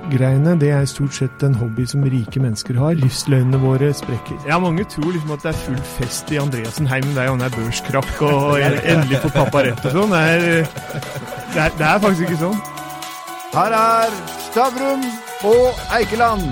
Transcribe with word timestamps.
bankgreiene 0.00 0.54
det 0.60 0.68
er 0.74 0.84
stort 0.88 1.14
sett 1.16 1.42
en 1.46 1.54
hobby 1.56 1.84
som 1.88 2.02
rike 2.04 2.40
mennesker 2.42 2.76
har. 2.80 2.94
Livsløgnene 3.00 3.58
våre 3.62 3.92
sprekker. 3.96 4.36
Ja, 4.48 4.58
Mange 4.60 4.84
tror 4.84 5.12
liksom 5.12 5.32
at 5.34 5.42
det 5.44 5.52
er 5.54 5.60
full 5.64 5.80
fest 5.96 6.30
i 6.32 6.38
Andreassenheimen. 6.40 7.14
Det 7.14 7.22
er 7.22 7.28
jo 7.30 7.36
han 7.36 7.46
er 7.46 7.54
børskrakk 7.56 8.22
og 8.26 8.60
endelig 8.60 9.20
får 9.24 9.34
pappa 9.36 9.62
rett 9.66 9.84
og 9.88 9.96
sånn. 9.96 10.14
Det, 10.14 10.22
er- 10.22 10.46
det, 11.54 11.60
er- 11.66 11.76
det 11.78 11.86
er 11.88 12.00
faktisk 12.04 12.26
ikke 12.28 12.40
sånn. 12.44 12.58
Her 13.56 13.76
er 13.78 14.16
Stavrum 14.50 15.04
og 15.48 15.84
Eikeland. 15.96 16.46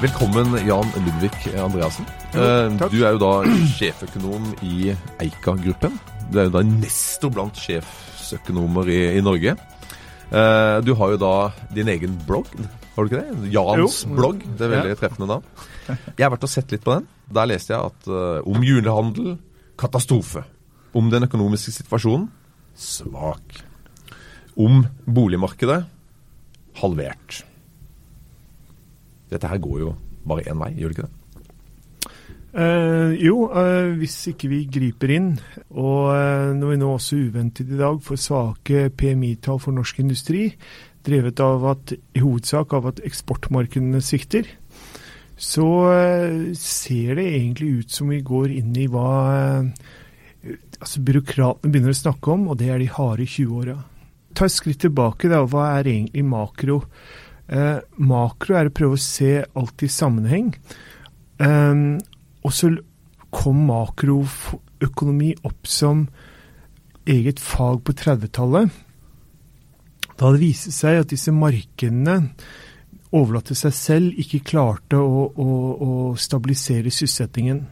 Velkommen, 0.00 0.52
Jan 0.66 0.90
Ludvig 1.00 1.54
Andreassen. 1.56 2.04
Eh. 2.36 2.68
Du 2.92 2.98
er 3.04 3.14
jo 3.16 3.20
da 3.20 3.32
sjeføkonom 3.78 4.50
i 4.62 4.92
Eika-gruppen. 5.24 5.94
Du 6.30 6.38
er 6.40 6.48
jo 6.50 6.52
da 6.58 6.62
nestor 6.66 7.32
blant 7.32 7.56
sjefsøkonomer 7.56 8.90
i, 8.92 8.98
i 9.16 9.22
Norge. 9.24 9.54
Eh, 10.32 10.80
Du 10.84 10.94
har 10.98 11.10
jo 11.14 11.16
da 11.20 11.32
din 11.74 11.88
egen 11.88 12.16
blogg, 12.26 12.48
har 12.96 13.04
du 13.04 13.10
ikke 13.10 13.22
det? 13.22 13.52
Jans 13.54 14.00
Jo. 14.04 14.14
blogg. 14.16 14.40
Det 14.58 14.66
er 14.66 14.72
veldig 14.74 14.96
treffende 14.98 15.28
navn. 15.30 15.44
Jeg 16.16 16.24
har 16.24 16.30
vært 16.34 16.42
og 16.48 16.50
sett 16.50 16.70
litt 16.72 16.82
på 16.84 16.94
den. 16.96 17.06
Der 17.32 17.46
leste 17.46 17.74
jeg 17.74 17.80
at 17.92 18.08
uh, 18.08 18.40
om 18.46 18.62
julehandel 18.62 19.36
katastrofe. 19.78 20.44
Om 20.96 21.10
den 21.10 21.26
økonomiske 21.26 21.72
situasjonen 21.74 22.28
svak. 22.74 23.60
Om 24.56 24.86
boligmarkedet 25.06 25.84
halvert. 26.80 27.44
Dette 29.30 29.48
her 29.50 29.58
går 29.58 29.78
jo 29.82 29.94
bare 30.26 30.46
én 30.48 30.58
vei, 30.58 30.72
gjør 30.78 30.90
det 30.92 30.96
ikke 30.98 31.06
det? 31.06 31.12
Eh, 32.56 33.10
jo, 33.20 33.50
eh, 33.52 33.90
hvis 34.00 34.14
ikke 34.30 34.48
vi 34.48 34.62
griper 34.72 35.10
inn, 35.12 35.34
og 35.76 36.06
eh, 36.14 36.52
når 36.56 36.70
vi 36.70 36.76
nå 36.80 36.92
også 36.94 37.18
uventet 37.28 37.68
i 37.68 37.76
dag 37.76 37.98
får 38.00 38.20
svake 38.22 38.86
PMI-tall 38.96 39.60
for 39.60 39.76
norsk 39.76 40.00
industri, 40.00 40.46
drevet 41.04 41.42
av 41.44 41.66
at, 41.74 41.92
i 41.92 42.22
hovedsak 42.22 42.72
av 42.78 42.88
at 42.94 43.02
eksportmarkedene 43.04 44.00
svikter, 44.00 44.48
så 45.36 45.68
ser 46.56 47.18
det 47.18 47.26
egentlig 47.28 47.82
ut 47.82 47.92
som 47.92 48.08
vi 48.08 48.22
går 48.24 48.54
inn 48.56 48.70
i 48.80 48.86
hva 48.88 49.10
altså 50.80 51.02
byråkratene 51.04 51.74
begynner 51.74 51.92
å 51.92 51.98
snakke 51.98 52.32
om, 52.32 52.46
og 52.48 52.56
det 52.62 52.70
er 52.72 52.80
de 52.80 52.88
harde 52.88 53.28
20-åra. 53.28 53.76
Ta 54.32 54.48
et 54.48 54.54
skritt 54.56 54.80
tilbake, 54.86 55.28
da. 55.28 55.42
Hva 55.44 55.68
er 55.74 55.92
egentlig 55.92 56.24
makro? 56.24 56.80
Makro 58.00 58.56
er 58.56 58.70
å 58.70 58.76
prøve 58.80 58.96
å 58.96 59.04
se 59.04 59.42
alt 59.44 59.84
i 59.84 59.92
sammenheng. 59.92 60.54
Um, 61.36 61.98
og 62.46 62.54
så 62.54 62.70
kom 63.34 63.66
makroøkonomi 63.68 65.32
opp 65.46 65.66
som 65.68 66.06
eget 67.06 67.42
fag 67.42 67.82
på 67.86 67.94
30-tallet. 67.98 68.70
Da 70.16 70.30
det 70.32 70.40
viste 70.40 70.72
seg 70.72 71.02
at 71.02 71.12
disse 71.12 71.34
markedene 71.34 72.20
overlatt 73.16 73.50
til 73.50 73.58
seg 73.58 73.74
selv 73.76 74.20
ikke 74.20 74.44
klarte 74.46 74.98
å, 74.98 75.26
å, 75.28 75.48
å 75.86 75.90
stabilisere 76.18 76.90
sysselsettingen. 76.90 77.64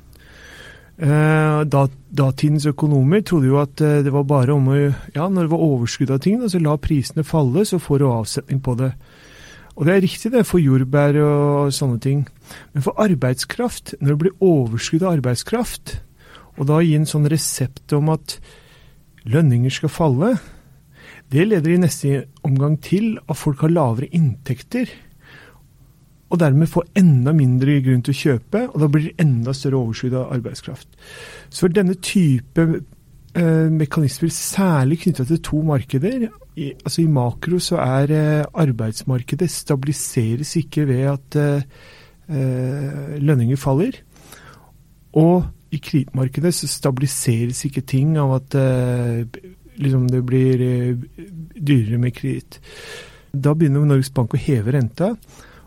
Eh, 0.94 1.60
da, 1.66 1.80
datidens 2.14 2.68
økonomer 2.70 3.24
trodde 3.26 3.48
jo 3.50 3.58
at 3.58 3.80
eh, 3.82 3.98
det 4.06 4.12
var 4.14 4.28
bare 4.30 4.54
om 4.54 4.68
å 4.70 4.76
Ja, 4.78 5.26
når 5.26 5.48
det 5.48 5.50
var 5.50 5.64
overskudd 5.66 6.12
av 6.14 6.20
ting, 6.22 6.38
så 6.46 6.60
la 6.62 6.76
prisene 6.78 7.26
falle, 7.26 7.64
så 7.66 7.80
får 7.82 7.98
du 7.98 8.06
avsetning 8.12 8.60
på 8.62 8.76
det. 8.78 8.92
Og 9.74 9.86
det 9.86 9.94
er 9.94 10.04
riktig 10.04 10.30
det 10.30 10.44
for 10.46 10.62
jordbær 10.62 11.16
og 11.24 11.72
sånne 11.74 12.00
ting. 12.02 12.24
Men 12.74 12.84
for 12.86 12.98
arbeidskraft, 13.02 13.96
når 14.00 14.12
det 14.12 14.20
blir 14.22 14.44
overskudd 14.44 15.02
av 15.02 15.16
arbeidskraft, 15.18 15.96
og 16.54 16.68
da 16.70 16.78
gi 16.84 16.94
en 16.94 17.08
sånn 17.10 17.26
resept 17.30 17.94
om 17.96 18.12
at 18.14 18.36
lønninger 19.26 19.72
skal 19.74 19.90
falle, 19.90 20.34
det 21.32 21.48
leder 21.48 21.74
i 21.74 21.80
neste 21.82 22.26
omgang 22.46 22.76
til 22.84 23.16
at 23.24 23.38
folk 23.40 23.64
har 23.64 23.72
lavere 23.72 24.12
inntekter. 24.14 24.90
Og 26.30 26.38
dermed 26.38 26.70
får 26.70 26.92
enda 26.98 27.34
mindre 27.34 27.80
grunn 27.82 28.02
til 28.04 28.14
å 28.14 28.20
kjøpe, 28.20 28.66
og 28.70 28.78
da 28.82 28.88
blir 28.90 29.08
det 29.08 29.24
enda 29.24 29.54
større 29.56 29.80
overskudd 29.80 30.14
av 30.20 30.30
arbeidskraft. 30.36 30.88
Så 31.50 31.66
for 31.66 31.74
denne 31.74 31.98
type 31.98 32.84
mekanismer, 33.34 34.30
særlig 34.30 35.00
knytta 35.02 35.24
til 35.26 35.40
to 35.42 35.62
markeder 35.66 36.28
i, 36.56 36.70
altså 36.84 37.02
I 37.02 37.10
makro 37.10 37.58
så 37.62 37.80
er 37.82 38.12
eh, 38.14 38.46
arbeidsmarkedet 38.62 39.50
stabiliseres 39.50 40.54
ikke 40.60 40.86
ved 40.88 41.02
at 41.10 41.38
eh, 41.40 41.64
eh, 42.30 43.16
lønninger 43.18 43.58
faller. 43.58 43.98
Og 45.18 45.44
i 45.74 45.80
kredittmarkedet 45.82 46.54
så 46.54 46.70
stabiliseres 46.70 47.64
ikke 47.66 47.82
ting 47.90 48.14
av 48.22 48.36
at 48.38 48.58
eh, 48.60 49.26
liksom 49.82 50.06
det 50.10 50.22
blir 50.26 50.62
eh, 50.62 51.26
dyrere 51.58 51.98
med 51.98 52.14
kreditt. 52.14 52.60
Da 53.34 53.54
begynner 53.54 53.86
Norges 53.88 54.14
Bank 54.14 54.34
å 54.34 54.40
heve 54.40 54.76
renta. 54.76 55.14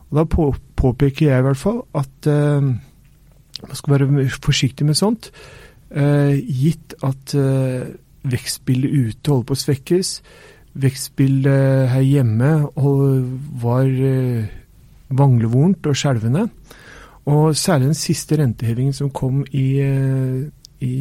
Og 0.08 0.16
da 0.16 0.24
på, 0.24 0.54
påpeker 0.80 1.34
jeg 1.34 1.44
i 1.44 1.48
hvert 1.50 1.60
fall 1.60 1.82
at 2.00 2.32
eh, 2.32 2.64
man 2.64 3.76
skal 3.76 3.98
være 3.98 4.30
forsiktig 4.40 4.88
med 4.88 4.96
sånt. 4.96 5.34
Eh, 5.88 6.36
gitt 6.44 6.98
at 7.06 7.34
eh, 7.40 7.94
vekstbildet 8.28 8.92
ute 8.92 9.32
holder 9.32 9.48
på 9.48 9.56
å 9.56 9.62
svekkes. 9.62 10.10
Vekstbildet 10.78 11.88
her 11.94 12.04
hjemme 12.04 12.50
var 13.62 13.88
eh, 13.88 14.50
vanglevorent 15.08 15.88
og 15.88 15.96
skjelvende. 15.98 16.48
Og 17.28 17.56
særlig 17.60 17.92
den 17.92 18.00
siste 18.00 18.38
rentehevingen 18.40 18.96
som 18.96 19.10
kom 19.12 19.42
i, 19.52 19.82
i 20.80 20.92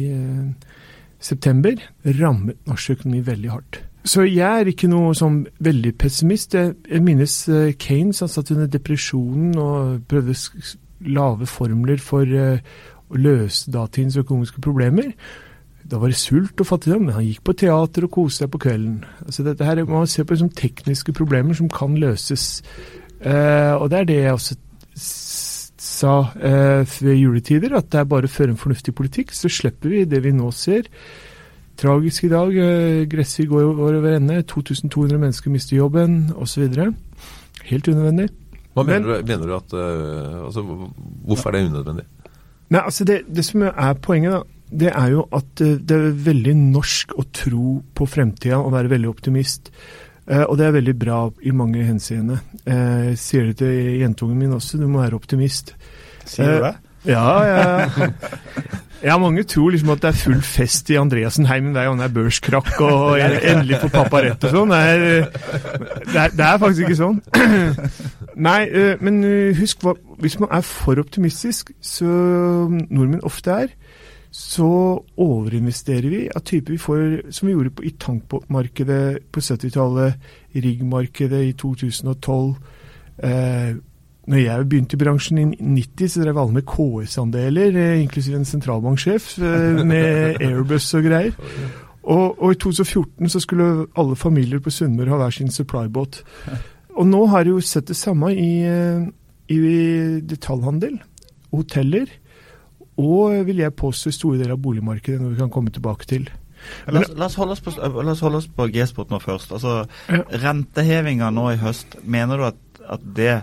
september, 1.23 1.79
rammet 2.19 2.57
norsk 2.67 2.97
økonomi 2.97 3.21
veldig 3.23 3.51
hardt. 3.53 3.79
Så 4.07 4.25
jeg 4.27 4.43
er 4.43 4.67
ikke 4.67 4.89
noe 4.91 5.13
sånn 5.15 5.45
veldig 5.63 5.93
pessimist. 5.99 6.57
Jeg, 6.59 6.75
minnes 7.03 7.37
Keynes, 7.79 8.19
han 8.23 8.31
satt 8.31 8.51
under 8.51 8.67
depresjonen 8.71 9.55
og 9.55 10.03
prøvde 10.11 10.35
sk- 10.35 10.75
formler 11.47 12.03
for 12.03 12.27
å 13.09 13.19
løse 13.19 13.71
datidens 13.71 14.17
økonomiske 14.19 14.61
problemer. 14.61 15.13
Da 15.87 15.97
var 16.01 16.11
det 16.11 16.19
sult 16.19 16.59
og 16.59 16.67
fattigdom, 16.67 17.05
men 17.07 17.15
han 17.15 17.23
gikk 17.23 17.43
på 17.47 17.53
teater 17.55 18.03
og 18.07 18.11
koste 18.11 18.43
seg 18.43 18.51
på 18.51 18.59
kvelden. 18.65 18.97
Altså 19.23 19.45
dette 19.47 19.63
her, 19.63 19.85
Man 19.85 20.07
ser 20.07 20.23
på 20.27 20.33
det 20.35 20.39
som 20.39 20.49
tekniske 20.49 21.13
problemer 21.15 21.53
som 21.55 21.69
kan 21.69 21.95
løses. 21.95 22.61
Eh, 23.21 23.73
og 23.79 23.89
det 23.89 23.99
er 23.99 24.09
det 24.09 24.17
jeg 24.23 24.33
også 24.33 24.57
sa 25.77 26.11
eh, 26.35 26.83
ved 27.01 27.15
juletider, 27.15 27.77
at 27.77 27.87
det 27.91 28.01
er 28.01 28.09
bare 28.09 28.27
å 28.27 28.31
føre 28.31 28.51
en 28.53 28.59
fornuftig 28.59 28.93
politikk, 28.97 29.31
så 29.33 29.49
slipper 29.49 29.89
vi 29.89 30.03
det 30.05 30.19
vi 30.25 30.33
nå 30.35 30.51
ser. 30.51 30.89
Tragisk 31.77 32.25
i 32.25 32.31
dag. 32.33 32.51
Eh, 32.57 33.05
Gressvik 33.09 33.49
går 33.53 33.69
over 33.71 34.09
ende. 34.15 34.41
2200 34.43 35.17
mennesker 35.21 35.53
mister 35.53 35.77
jobben, 35.77 36.33
osv. 36.35 36.67
Helt 37.67 37.87
unødvendig. 37.87 38.27
Hva 38.73 38.83
Men- 38.85 39.01
mener, 39.01 39.21
du, 39.21 39.25
mener 39.25 39.45
du 39.47 39.55
at 39.55 39.73
eh, 39.73 40.45
altså, 40.45 40.61
Hvorfor 41.25 41.49
er 41.49 41.51
det 41.57 41.69
unødvendig? 41.71 42.05
Nei, 42.73 42.81
altså 42.81 43.07
det, 43.07 43.21
det 43.31 43.45
som 43.47 43.63
er 43.67 43.99
poenget, 44.03 44.35
da, 44.35 44.57
det 44.67 44.89
er 44.91 45.13
jo 45.13 45.23
at 45.35 45.63
eh, 45.63 45.77
det 45.79 45.95
er 45.95 46.19
veldig 46.25 46.55
norsk 46.59 47.15
å 47.15 47.23
tro 47.35 47.77
på 47.95 48.07
fremtida 48.09 48.59
og 48.59 48.73
være 48.75 48.91
veldig 48.91 49.09
optimist. 49.09 49.71
Eh, 50.27 50.43
og 50.43 50.57
det 50.59 50.67
er 50.67 50.75
veldig 50.75 50.95
bra 50.99 51.21
i 51.47 51.53
mange 51.55 51.85
henseende. 51.87 52.41
Eh, 52.67 53.13
sier 53.19 53.49
det 53.49 53.61
til 53.61 54.01
jentungen 54.01 54.39
min 54.41 54.57
også, 54.57 54.79
du 54.81 54.87
må 54.91 55.03
være 55.05 55.19
optimist. 55.19 55.73
Sier 56.27 56.57
du 56.57 56.65
det? 56.67 56.75
Ja, 57.05 57.29
ja. 57.45 58.09
Ja, 59.03 59.13
mange 59.21 59.43
tror 59.45 59.69
liksom 59.69 59.91
at 59.93 60.01
det 60.01 60.09
er 60.09 60.17
full 60.17 60.39
fest 60.41 60.89
i 60.89 60.95
Andreasenheimen 60.97 61.75
hver 61.75 61.85
gang 61.85 61.99
det 61.99 62.05
er 62.07 62.13
børskrakk 62.15 62.79
og 62.81 63.19
endelig 63.21 63.77
får 63.83 63.91
pappa 63.93 64.23
rett 64.25 64.47
og 64.49 64.55
sånn. 64.55 64.73
Det, 64.73 64.79
er- 64.81 65.27
det, 66.15 66.23
det 66.39 66.47
er 66.47 66.57
faktisk 66.63 66.87
ikke 66.87 66.97
sånn. 66.97 67.19
Nei, 68.47 68.57
eh, 68.65 68.95
men 69.05 69.19
eh, 69.23 69.51
husk, 69.59 69.85
hva, 69.85 69.93
hvis 70.23 70.39
man 70.41 70.49
er 70.57 70.65
for 70.65 70.97
optimistisk, 71.03 71.69
så 71.77 72.09
nordmenn 72.09 73.21
ofte 73.29 73.53
er, 73.67 73.75
så 74.33 74.67
overinvesterer 75.21 76.09
vi 76.11 76.23
av 76.33 76.41
type 76.49 76.73
vi 76.73 76.81
får, 76.81 77.05
som 77.33 77.47
vi 77.47 77.53
gjorde 77.53 77.75
på, 77.77 77.85
i 77.87 77.93
tankmarkedet 78.01 79.03
på 79.33 79.45
70-tallet, 79.45 80.17
i 80.57 80.65
riggmarkedet 80.65 81.43
i 81.51 81.53
2012. 81.53 82.57
Eh, 83.29 83.77
når 84.27 84.41
jeg 84.43 84.67
begynte 84.67 84.97
i 84.97 84.99
bransjen 84.99 85.37
i 85.39 85.45
90, 85.55 86.09
så 86.11 86.21
drev 86.23 86.39
alle 86.41 86.57
med 86.57 86.65
KS-andeler, 86.67 87.75
eh, 87.79 88.01
inklusiv 88.03 88.35
en 88.35 88.47
sentralbanksjef, 88.47 89.27
eh, 89.39 89.83
med 89.87 90.41
Airbus 90.43 90.87
og 90.99 91.05
greier. 91.07 91.35
Og, 92.03 92.35
og 92.35 92.51
i 92.51 92.57
2014 92.59 93.29
så 93.31 93.39
skulle 93.43 93.67
alle 93.99 94.17
familier 94.19 94.59
på 94.63 94.71
Sunnmøre 94.71 95.13
ha 95.13 95.19
hver 95.21 95.35
sin 95.35 95.51
supply-båt. 95.51 96.21
Og 96.97 97.07
nå 97.07 97.21
har 97.31 97.45
jeg 97.45 97.53
jo 97.55 97.63
sett 97.63 97.87
det 97.87 97.95
samme 97.99 98.33
i, 98.35 98.51
eh, 98.67 99.05
i 99.53 99.59
detaljhandel, 100.27 100.97
hoteller, 101.55 102.11
og 102.99 103.45
vil 103.47 103.61
jeg 103.61 103.75
påstå 103.79 104.11
store 104.11 104.41
deler 104.41 104.57
av 104.57 104.63
boligmarkedet, 104.63 105.21
når 105.21 105.35
vi 105.35 105.39
kan 105.39 105.53
komme 105.53 105.71
tilbake 105.71 106.09
til. 106.09 106.27
La 106.89 107.03
oss, 107.03 107.13
la 107.15 107.29
oss 107.29 107.37
holde 107.39 107.55
oss 107.55 107.63
på, 107.63 107.71
holde 107.79 108.41
oss 108.41 108.49
på 108.51 108.67
G-sport 108.73 109.13
nå 109.13 109.21
først. 109.23 109.53
Altså. 109.55 109.85
Rentehevinga 110.41 111.29
nå 111.31 111.51
i 111.53 111.59
høst, 111.61 111.99
mener 112.03 112.41
du 112.41 112.47
at, 112.49 112.59
at 112.97 113.05
det 113.15 113.37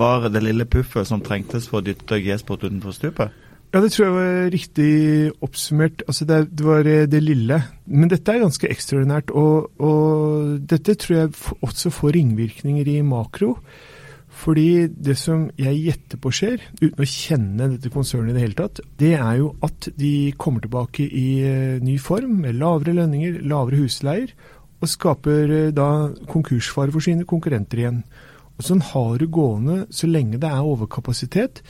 var 0.00 0.26
det 0.32 0.42
lille 0.44 0.66
puffet 0.66 1.06
som 1.08 1.22
trengtes 1.24 1.68
for 1.70 1.80
å 1.80 1.86
dytte 1.86 2.18
G-sport 2.24 2.66
utenfor 2.66 2.96
stupet? 2.96 3.38
Ja, 3.70 3.78
det 3.78 3.92
tror 3.94 4.08
jeg 4.08 4.14
var 4.16 4.48
riktig 4.50 4.92
oppsummert. 5.46 6.02
Altså 6.10 6.26
det, 6.26 6.40
det, 6.58 6.64
var 6.66 6.88
eh, 6.90 7.06
det 7.06 7.20
lille. 7.22 7.60
Men 7.86 8.10
dette 8.10 8.32
er 8.32 8.42
ganske 8.42 8.66
ekstraordinært. 8.66 9.30
Og, 9.30 9.68
og 9.78 10.56
dette 10.72 10.96
tror 10.98 11.20
jeg 11.20 11.30
også 11.62 11.92
får 11.94 12.16
ringvirkninger 12.16 12.90
i 12.90 12.96
makro. 13.06 13.54
Fordi 14.40 14.88
det 14.90 15.14
som 15.20 15.44
jeg 15.58 15.84
gjetter 15.84 16.18
på 16.22 16.32
skjer, 16.34 16.64
uten 16.80 17.04
å 17.04 17.06
kjenne 17.06 17.68
dette 17.76 17.92
konsernet 17.94 18.32
i 18.32 18.38
det 18.38 18.44
hele 18.46 18.58
tatt, 18.58 18.80
det 18.98 19.12
er 19.18 19.38
jo 19.38 19.52
at 19.66 19.90
de 20.00 20.14
kommer 20.40 20.64
tilbake 20.64 21.06
i 21.06 21.28
eh, 21.46 21.78
ny 21.84 21.94
form, 22.02 22.40
med 22.42 22.58
lavere 22.58 22.96
lønninger, 22.98 23.38
lavere 23.46 23.84
husleier, 23.84 24.34
og 24.80 24.90
skaper 24.90 25.54
eh, 25.60 25.70
da 25.76 26.10
konkursfare 26.30 26.94
for 26.94 27.06
sine 27.06 27.28
konkurrenter 27.28 27.84
igjen. 27.84 28.02
Og 28.60 28.66
Sånn 28.66 28.82
har 28.84 29.14
det 29.16 29.30
gående 29.32 29.86
så 29.88 30.08
lenge 30.10 30.38
det 30.40 30.48
er 30.52 30.66
overkapasitet. 30.68 31.62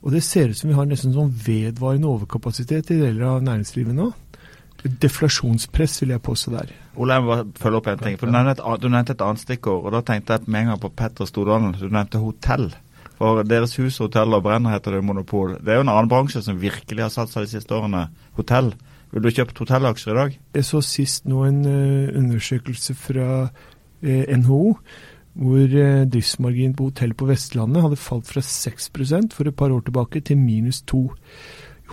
Og 0.00 0.14
det 0.14 0.22
ser 0.24 0.48
ut 0.50 0.58
som 0.58 0.70
vi 0.70 0.76
har 0.78 0.86
nesten 0.88 1.12
sånn 1.12 1.34
vedvarende 1.44 2.08
overkapasitet 2.08 2.88
i 2.94 3.00
deler 3.02 3.26
av 3.34 3.42
næringslivet 3.44 3.94
nå. 3.94 4.08
Deflasjonspress, 4.82 6.00
vil 6.02 6.14
jeg 6.14 6.22
påstå 6.24 6.54
der. 6.56 6.72
Ole, 6.96 7.18
jeg 7.18 7.22
må 7.22 7.28
bare 7.30 7.44
følge 7.60 7.78
opp 7.78 7.90
en 7.92 8.00
ting. 8.00 8.16
for 8.18 8.26
Du 8.26 8.34
nevnte 8.34 8.56
et, 8.56 8.80
du 8.80 8.88
nevnte 8.88 9.14
et 9.14 9.26
annet 9.26 9.44
stikkord, 9.44 9.84
og 9.84 9.92
da 9.94 10.00
tenkte 10.08 10.38
jeg 10.38 10.48
med 10.48 10.62
en 10.62 10.72
gang 10.72 10.80
på 10.82 10.90
Petter 10.96 11.28
Stordalen. 11.28 11.76
Du 11.76 11.86
nevnte 11.86 12.22
hotell. 12.24 12.72
For 13.20 13.44
deres 13.46 13.76
hus, 13.78 14.00
hotell 14.02 14.34
og 14.34 14.42
brenner 14.48 14.72
heter 14.74 14.96
det 14.96 15.04
monopol. 15.04 15.58
Det 15.60 15.68
er 15.68 15.78
jo 15.82 15.84
en 15.84 15.92
annen 15.92 16.10
bransje 16.10 16.42
som 16.42 16.58
virkelig 16.58 17.04
har 17.04 17.12
satsa 17.12 17.44
de 17.44 17.52
siste 17.52 17.76
årene. 17.76 18.08
Hotell. 18.40 18.72
Vil 19.12 19.22
du 19.22 19.30
kjøpt 19.30 19.60
hotellaksjer 19.60 20.16
i 20.16 20.18
dag? 20.18 20.40
Jeg 20.56 20.64
så 20.66 20.80
sist 20.80 21.28
nå 21.28 21.44
en 21.44 21.62
uh, 21.68 22.10
undersøkelse 22.16 22.96
fra 22.96 23.30
uh, 23.44 23.72
eh, 24.02 24.32
NHO 24.40 24.78
hvor 25.32 25.64
uh, 25.64 26.04
driftsmarginen 26.12 26.76
på 26.76 26.90
hotell 26.90 27.14
på 27.16 27.28
Vestlandet 27.30 27.84
hadde 27.84 28.00
falt 28.00 28.28
fra 28.28 28.42
6% 28.44 29.36
for 29.36 29.48
et 29.48 29.56
par 29.56 29.72
år 29.72 29.84
tilbake 29.86 30.20
til 30.26 30.40
minus 30.40 30.82
2 30.90 31.02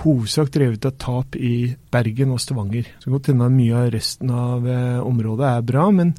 hovedsak 0.04 0.52
drevet 0.54 0.86
av 0.88 0.96
tap 1.02 1.36
i 1.36 1.74
Bergen 1.92 2.32
og 2.32 2.40
Stavanger. 2.40 2.88
Så 3.04 3.12
godt 3.12 3.32
hende 3.32 3.50
mye 3.52 3.76
av 3.76 3.92
resten 3.96 4.32
av 4.32 4.68
eh, 4.68 5.00
området 5.04 5.50
er 5.50 5.66
bra, 5.68 5.90
men 5.92 6.14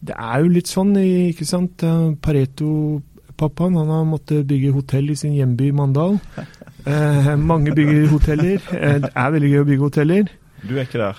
det 0.00 0.16
er 0.16 0.40
jo 0.40 0.52
litt 0.54 0.70
sånn, 0.70 0.94
ikke 0.96 1.44
sant. 1.44 1.84
Pareto-pappaen 2.24 3.76
han 3.76 3.92
har 3.92 4.06
måttet 4.08 4.48
bygge 4.48 4.72
hotell 4.72 5.12
i 5.12 5.18
sin 5.20 5.36
hjemby 5.36 5.72
Mandal. 5.76 6.18
Eh, 6.88 7.26
mange 7.36 7.74
bygger 7.76 8.06
hoteller. 8.08 8.62
Eh, 8.72 8.94
det 9.02 9.10
er 9.12 9.32
veldig 9.34 9.48
gøy 9.50 9.58
å 9.60 9.66
bygge 9.68 9.84
hoteller. 9.84 10.30
Du 10.64 10.70
er 10.78 10.86
ikke 10.86 11.02
der? 11.02 11.18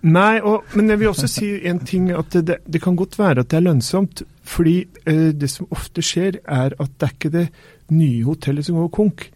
Nei, 0.00 0.40
og, 0.40 0.64
men 0.78 0.88
jeg 0.88 1.00
vil 1.02 1.10
også 1.10 1.28
si 1.28 1.48
en 1.68 1.82
ting. 1.84 2.08
at 2.16 2.32
Det, 2.32 2.60
det 2.64 2.80
kan 2.82 2.96
godt 2.96 3.18
være 3.20 3.44
at 3.44 3.50
det 3.52 3.58
er 3.58 3.66
lønnsomt. 3.66 4.22
Fordi 4.42 4.78
eh, 5.04 5.30
det 5.36 5.50
som 5.52 5.68
ofte 5.70 6.02
skjer, 6.04 6.40
er 6.44 6.72
at 6.72 6.96
det 6.96 7.06
er 7.08 7.14
ikke 7.16 7.34
det 7.34 7.46
nye 7.92 8.24
hotellet 8.24 8.66
som 8.66 8.80
går 8.80 8.90
konk. 8.96 9.28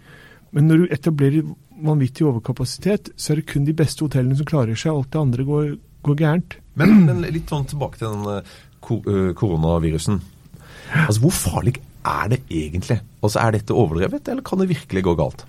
Men 0.54 0.68
når 0.70 0.84
du 0.84 0.94
etablerer 0.94 1.54
vanvittig 1.84 2.26
overkapasitet, 2.26 3.12
så 3.16 3.32
er 3.32 3.40
det 3.40 3.48
kun 3.50 3.66
de 3.66 3.76
beste 3.76 4.06
hotellene 4.06 4.38
som 4.38 4.48
klarer 4.48 4.78
seg. 4.78 4.94
Alt 4.94 5.12
det 5.12 5.20
andre 5.20 5.46
går, 5.48 5.72
går 6.06 6.20
gærent. 6.20 6.58
Men, 6.80 7.00
men, 7.08 7.24
litt 7.34 7.50
sånn 7.50 7.66
tilbake 7.70 8.00
til 8.00 8.14
den 8.14 8.24
uh, 8.24 9.32
koronavirusen. 9.36 10.22
Altså, 11.04 11.20
Hvor 11.24 11.34
farlig 11.34 11.76
er 12.04 12.30
det 12.32 12.40
egentlig? 12.48 13.00
Altså, 13.20 13.40
Er 13.42 13.58
dette 13.58 13.76
overdrevet, 13.76 14.28
eller 14.28 14.46
kan 14.46 14.62
det 14.62 14.70
virkelig 14.72 15.04
gå 15.04 15.16
galt? 15.18 15.44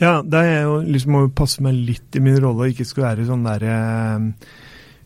Ja, 0.00 0.18
da 0.26 0.42
er 0.42 0.62
jo 0.66 0.78
liksom 0.82 1.14
må 1.14 1.24
passe 1.36 1.62
meg 1.64 1.76
litt 1.78 2.16
i 2.18 2.22
min 2.22 2.40
rolle 2.42 2.66
og 2.66 2.72
ikke 2.72 2.86
skulle 2.88 3.12
være 3.12 3.26
sånn 3.28 3.44
derre 3.46 3.74
uh, 4.18 4.26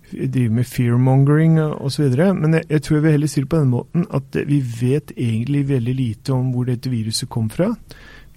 drive 0.08 0.55
med 0.61 0.69
fearmongering 0.69 1.58
osv. 1.61 2.08
Men 2.38 2.56
jeg, 2.56 2.69
jeg 2.70 2.85
tror 2.85 2.99
jeg 2.99 3.05
vil 3.05 3.17
heller 3.19 3.32
si 3.32 3.44
det 3.44 3.52
på 3.52 3.61
den 3.61 3.75
måten 3.75 4.08
at 4.17 4.40
vi 4.49 4.62
vet 4.62 5.12
egentlig 5.17 5.67
veldig 5.69 5.96
lite 5.99 6.37
om 6.37 6.55
hvor 6.55 6.70
dette 6.70 6.93
viruset 6.93 7.29
kom 7.29 7.50
fra. 7.52 7.75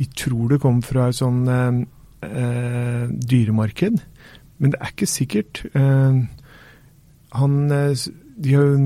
Vi 0.01 0.09
tror 0.18 0.51
det 0.51 0.62
kom 0.63 0.83
fra 0.83 1.07
et 1.07 1.19
sånn 1.19 1.44
uh, 1.48 1.81
eh, 2.21 3.07
dyremarked. 3.09 4.01
Men 4.62 4.74
det 4.74 4.81
er 4.81 4.94
ikke 4.94 5.09
sikkert. 5.09 5.63
Eh, 5.74 6.19
han, 7.38 7.71
eh, 7.71 8.06
de 8.42 8.53
har 8.53 8.68
jo 8.68 8.77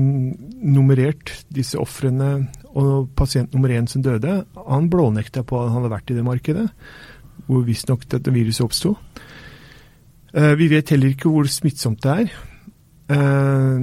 nummerert 0.76 1.32
disse 1.52 1.78
ofrene, 1.80 2.48
og 2.76 3.10
pasient 3.16 3.52
nummer 3.54 3.72
én 3.72 3.88
som 3.88 4.02
døde, 4.02 4.44
han 4.56 4.90
blånekta 4.90 5.44
på 5.44 5.60
at 5.60 5.70
han 5.70 5.80
hadde 5.80 5.92
vært 5.94 6.10
i 6.10 6.16
det 6.16 6.24
markedet, 6.24 6.66
hvor 7.46 7.64
visstnok 7.66 8.06
dette 8.10 8.34
viruset 8.34 8.64
oppsto. 8.66 8.96
Eh, 10.36 10.52
vi 10.58 10.68
vet 10.72 10.92
heller 10.92 11.14
ikke 11.14 11.32
hvor 11.32 11.48
smittsomt 11.50 12.02
det 12.04 12.12
er. 12.12 12.36
Eh, 13.06 13.76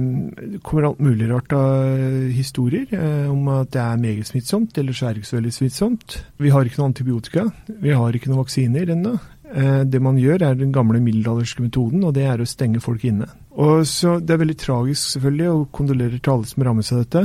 det 0.54 0.62
kommer 0.62 0.90
alt 0.90 1.02
mulig 1.02 1.30
rart 1.30 1.52
av 1.56 2.30
historier 2.34 2.90
eh, 2.92 3.30
om 3.32 3.48
at 3.56 3.72
det 3.74 3.82
er 3.82 4.02
meget 4.02 4.28
smittsomt, 4.28 4.76
eller 4.78 4.96
så 4.96 5.08
er 5.08 5.14
det 5.14 5.22
ikke 5.22 5.32
så 5.32 5.38
veldig 5.40 5.54
smittsomt. 5.58 6.18
Vi 6.38 6.52
har 6.54 6.66
ikke 6.66 6.82
noe 6.82 6.92
antibiotika, 6.92 7.48
vi 7.68 7.94
har 7.96 8.14
ikke 8.14 8.30
noen 8.30 8.44
vaksiner 8.44 8.94
ennå. 8.96 9.16
Det 9.54 10.00
man 10.02 10.16
gjør, 10.18 10.42
er 10.42 10.56
den 10.58 10.72
gamle 10.74 10.98
middelalderske 11.04 11.62
metoden, 11.62 12.00
og 12.02 12.14
det 12.16 12.24
er 12.26 12.40
å 12.42 12.46
stenge 12.48 12.80
folk 12.82 13.04
inne. 13.06 13.28
Og 13.52 13.84
så 13.86 14.16
Det 14.18 14.34
er 14.34 14.40
veldig 14.40 14.56
tragisk, 14.58 15.12
selvfølgelig, 15.12 15.50
og 15.50 15.68
kondolerer 15.70 16.18
til 16.18 16.32
alle 16.32 16.48
som 16.48 16.64
rammes 16.64 16.90
av 16.90 17.04
dette. 17.04 17.22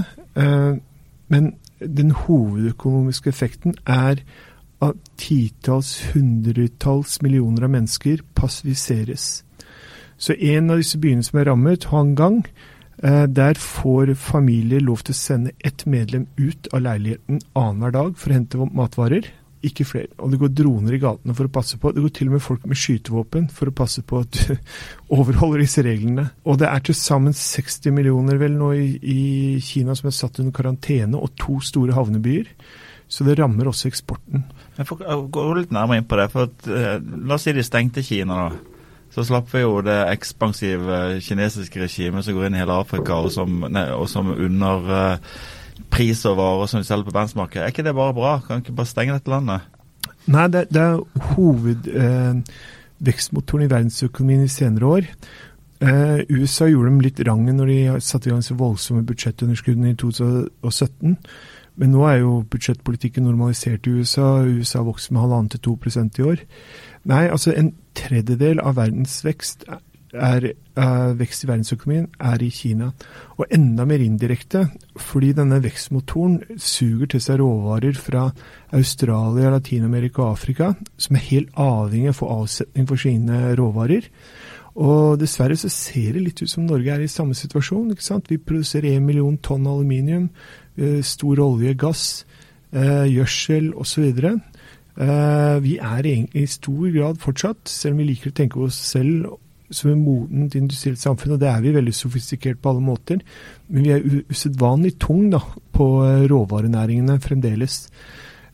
Men 1.32 1.48
den 1.80 2.12
hovedøkonomiske 2.12 3.32
effekten 3.32 3.74
er 3.88 4.22
at 4.86 5.14
titalls, 5.20 5.98
hundretalls 6.14 7.22
millioner 7.22 7.68
av 7.68 7.74
mennesker 7.76 8.24
passiviseres. 8.38 9.44
Så 10.20 10.34
en 10.34 10.72
av 10.72 10.80
disse 10.82 11.00
byene 11.00 11.24
som 11.24 11.40
er 11.40 11.50
rammet, 11.52 11.90
Hangang, 11.92 12.44
eh, 13.04 13.26
der 13.28 13.54
får 13.60 14.16
familier 14.16 14.84
lov 14.84 15.04
til 15.04 15.16
å 15.16 15.20
sende 15.20 15.52
ett 15.60 15.86
medlem 15.86 16.28
ut 16.38 16.68
av 16.74 16.82
leiligheten 16.82 17.42
annenhver 17.56 17.92
dag 17.92 18.18
for 18.18 18.30
å 18.30 18.34
hente 18.34 18.70
matvarer 18.72 19.32
ikke 19.66 19.86
flere. 19.88 20.10
Og 20.24 20.32
det 20.32 20.40
går 20.40 20.52
droner 20.56 20.96
i 20.96 21.02
gatene 21.02 21.36
for 21.36 21.48
å 21.48 21.52
passe 21.52 21.80
på. 21.80 21.92
Det 21.92 22.04
går 22.04 22.14
til 22.16 22.30
og 22.30 22.36
med 22.38 22.44
folk 22.44 22.66
med 22.70 22.80
skytevåpen 22.80 23.50
for 23.52 23.70
å 23.70 23.76
passe 23.76 24.04
på 24.08 24.22
at 24.24 24.40
du 24.40 24.54
overholder 25.20 25.64
disse 25.64 25.84
reglene. 25.86 26.30
Og 26.48 26.60
det 26.62 26.70
er 26.70 26.84
til 26.86 26.96
sammen 26.98 27.36
60 27.36 27.96
millioner 27.96 28.40
vel 28.40 28.56
nå 28.60 28.72
i, 28.78 28.88
i 29.00 29.24
Kina 29.64 29.96
som 29.98 30.10
er 30.10 30.16
satt 30.16 30.40
under 30.40 30.56
karantene, 30.56 31.20
og 31.20 31.36
to 31.40 31.60
store 31.66 31.96
havnebyer. 31.98 32.48
Så 33.10 33.26
det 33.26 33.40
rammer 33.40 33.66
også 33.72 33.90
eksporten. 33.90 34.44
Jeg 34.78 34.86
får 34.86 34.98
gå 35.34 35.44
litt 35.58 35.72
nærmere 35.74 35.98
inn 36.00 36.10
på 36.10 36.18
det. 36.20 36.28
for 36.32 36.42
at, 36.46 36.68
eh, 36.68 37.00
La 37.26 37.34
oss 37.36 37.44
si 37.44 37.52
de 37.52 37.64
stengte 37.64 38.04
Kina, 38.06 38.50
da. 38.50 38.56
Så 39.10 39.24
slapp 39.26 39.54
vi 39.54 39.60
jo 39.64 39.82
det 39.82 40.08
ekspansive 40.12 41.20
kinesiske 41.26 41.80
regimet 41.82 42.26
som 42.26 42.34
går 42.36 42.46
inn 42.46 42.56
i 42.56 42.60
hele 42.62 42.74
Afrika, 42.78 43.14
og 43.16 43.32
som, 43.34 43.66
nei, 43.68 43.90
og 43.90 44.10
som 44.10 44.30
under 44.30 44.92
eh, 44.94 45.18
pris 45.90 46.26
og 46.30 46.38
varer 46.38 46.68
som 46.70 46.80
de 46.80 46.86
selger 46.88 47.06
på 47.08 47.18
verdensmarkedet. 47.18 47.64
Er 47.64 47.68
ikke 47.74 47.88
det 47.88 47.96
bare 47.98 48.14
bra? 48.14 48.42
Kan 48.46 48.56
vi 48.58 48.62
ikke 48.68 48.78
bare 48.78 48.92
stenge 48.92 49.16
dette 49.18 49.34
landet? 49.34 49.60
Nei, 50.30 50.46
det, 50.54 50.62
det 50.70 50.82
er 50.82 51.02
hovedvekstmotoren 51.34 53.64
eh, 53.64 53.68
i 53.68 53.74
verdensøkonomien 53.74 54.46
i 54.46 54.54
senere 54.54 54.86
år. 54.86 55.04
Eh, 55.80 56.20
USA 56.30 56.66
gjorde 56.68 56.90
dem 56.92 57.02
litt 57.02 57.20
rangen 57.26 57.56
når 57.58 57.68
de 57.72 58.02
satte 58.04 58.30
i 58.30 58.34
gang 58.34 58.44
så 58.46 58.54
voldsomme 58.60 59.08
budsjettunderskuddene 59.08 59.90
i 59.94 59.96
2017. 59.98 61.18
Men 61.76 61.94
nå 61.94 62.06
er 62.08 62.22
jo 62.22 62.40
budsjettpolitikken 62.52 63.28
normalisert 63.28 63.88
i 63.88 64.00
USA. 64.00 64.40
USA 64.46 64.82
vokser 64.88 65.14
med 65.14 65.24
halvannen 65.24 65.52
til 65.54 65.64
to 65.68 65.76
prosent 65.82 66.20
i 66.20 66.26
år. 66.26 66.42
Nei, 67.10 67.28
altså 67.28 67.54
en 67.56 67.74
tredjedel 67.98 68.60
av 68.64 68.80
verdens 68.80 69.20
vekst 69.26 69.68
er, 70.14 70.46
uh, 70.80 71.12
vekst 71.18 71.44
i 71.46 71.50
verdensøkonomien 71.50 72.08
er 72.32 72.44
i 72.44 72.50
Kina. 72.54 72.92
Og 73.38 73.46
enda 73.54 73.86
mer 73.86 74.02
indirekte, 74.04 74.66
fordi 74.98 75.32
denne 75.38 75.62
vekstmotoren 75.64 76.58
suger 76.58 77.14
til 77.14 77.24
seg 77.24 77.42
råvarer 77.44 77.98
fra 77.98 78.30
Australia, 78.76 79.52
Latin-Amerika 79.54 80.24
og 80.26 80.38
Afrika, 80.38 80.74
som 80.98 81.16
er 81.16 81.28
helt 81.30 81.52
avhengig 81.56 82.10
av 82.10 82.18
å 82.18 82.22
få 82.24 82.32
avsetning 82.40 82.90
for 82.90 83.02
sine 83.02 83.44
råvarer. 83.60 84.10
Og 84.80 85.18
dessverre 85.20 85.58
så 85.60 85.70
ser 85.72 86.14
det 86.16 86.24
litt 86.24 86.42
ut 86.44 86.50
som 86.50 86.68
Norge 86.68 86.94
er 86.94 87.04
i 87.04 87.12
samme 87.12 87.36
situasjon. 87.36 87.92
ikke 87.92 88.06
sant? 88.06 88.30
Vi 88.30 88.38
produserer 88.38 88.96
1 88.96 89.04
million 89.04 89.38
tonn 89.38 89.68
aluminium, 89.68 90.30
stor 91.06 91.42
olje, 91.44 91.74
gass, 91.80 92.06
uh, 92.76 93.06
gjødsel 93.10 93.74
osv. 93.76 94.08
Uh, 95.00 95.60
vi 95.64 95.78
er 95.78 96.10
i 96.10 96.48
stor 96.50 96.90
grad 96.96 97.22
fortsatt, 97.24 97.70
selv 97.70 97.98
om 97.98 98.02
vi 98.04 98.10
liker 98.14 98.34
å 98.34 98.38
tenke 98.40 98.60
på 98.60 98.68
oss 98.68 98.82
selv 98.94 99.30
som 99.70 99.92
et 99.92 100.00
modent 100.02 100.56
industrielt 100.58 101.02
samfunn, 101.02 101.36
og 101.36 101.42
det 101.42 101.50
er 101.50 101.62
vi 101.64 101.74
veldig 101.76 101.94
sofistikert 101.94 102.62
på 102.62 102.72
alle 102.72 102.84
måter. 102.84 103.20
Men 103.70 103.86
vi 103.86 103.94
er 103.94 104.06
usedvanlig 104.30 104.96
tung 105.02 105.30
da, 105.34 105.42
på 105.76 105.90
eh, 106.06 106.26
råvarenæringene 106.30 107.20
fremdeles 107.24 107.84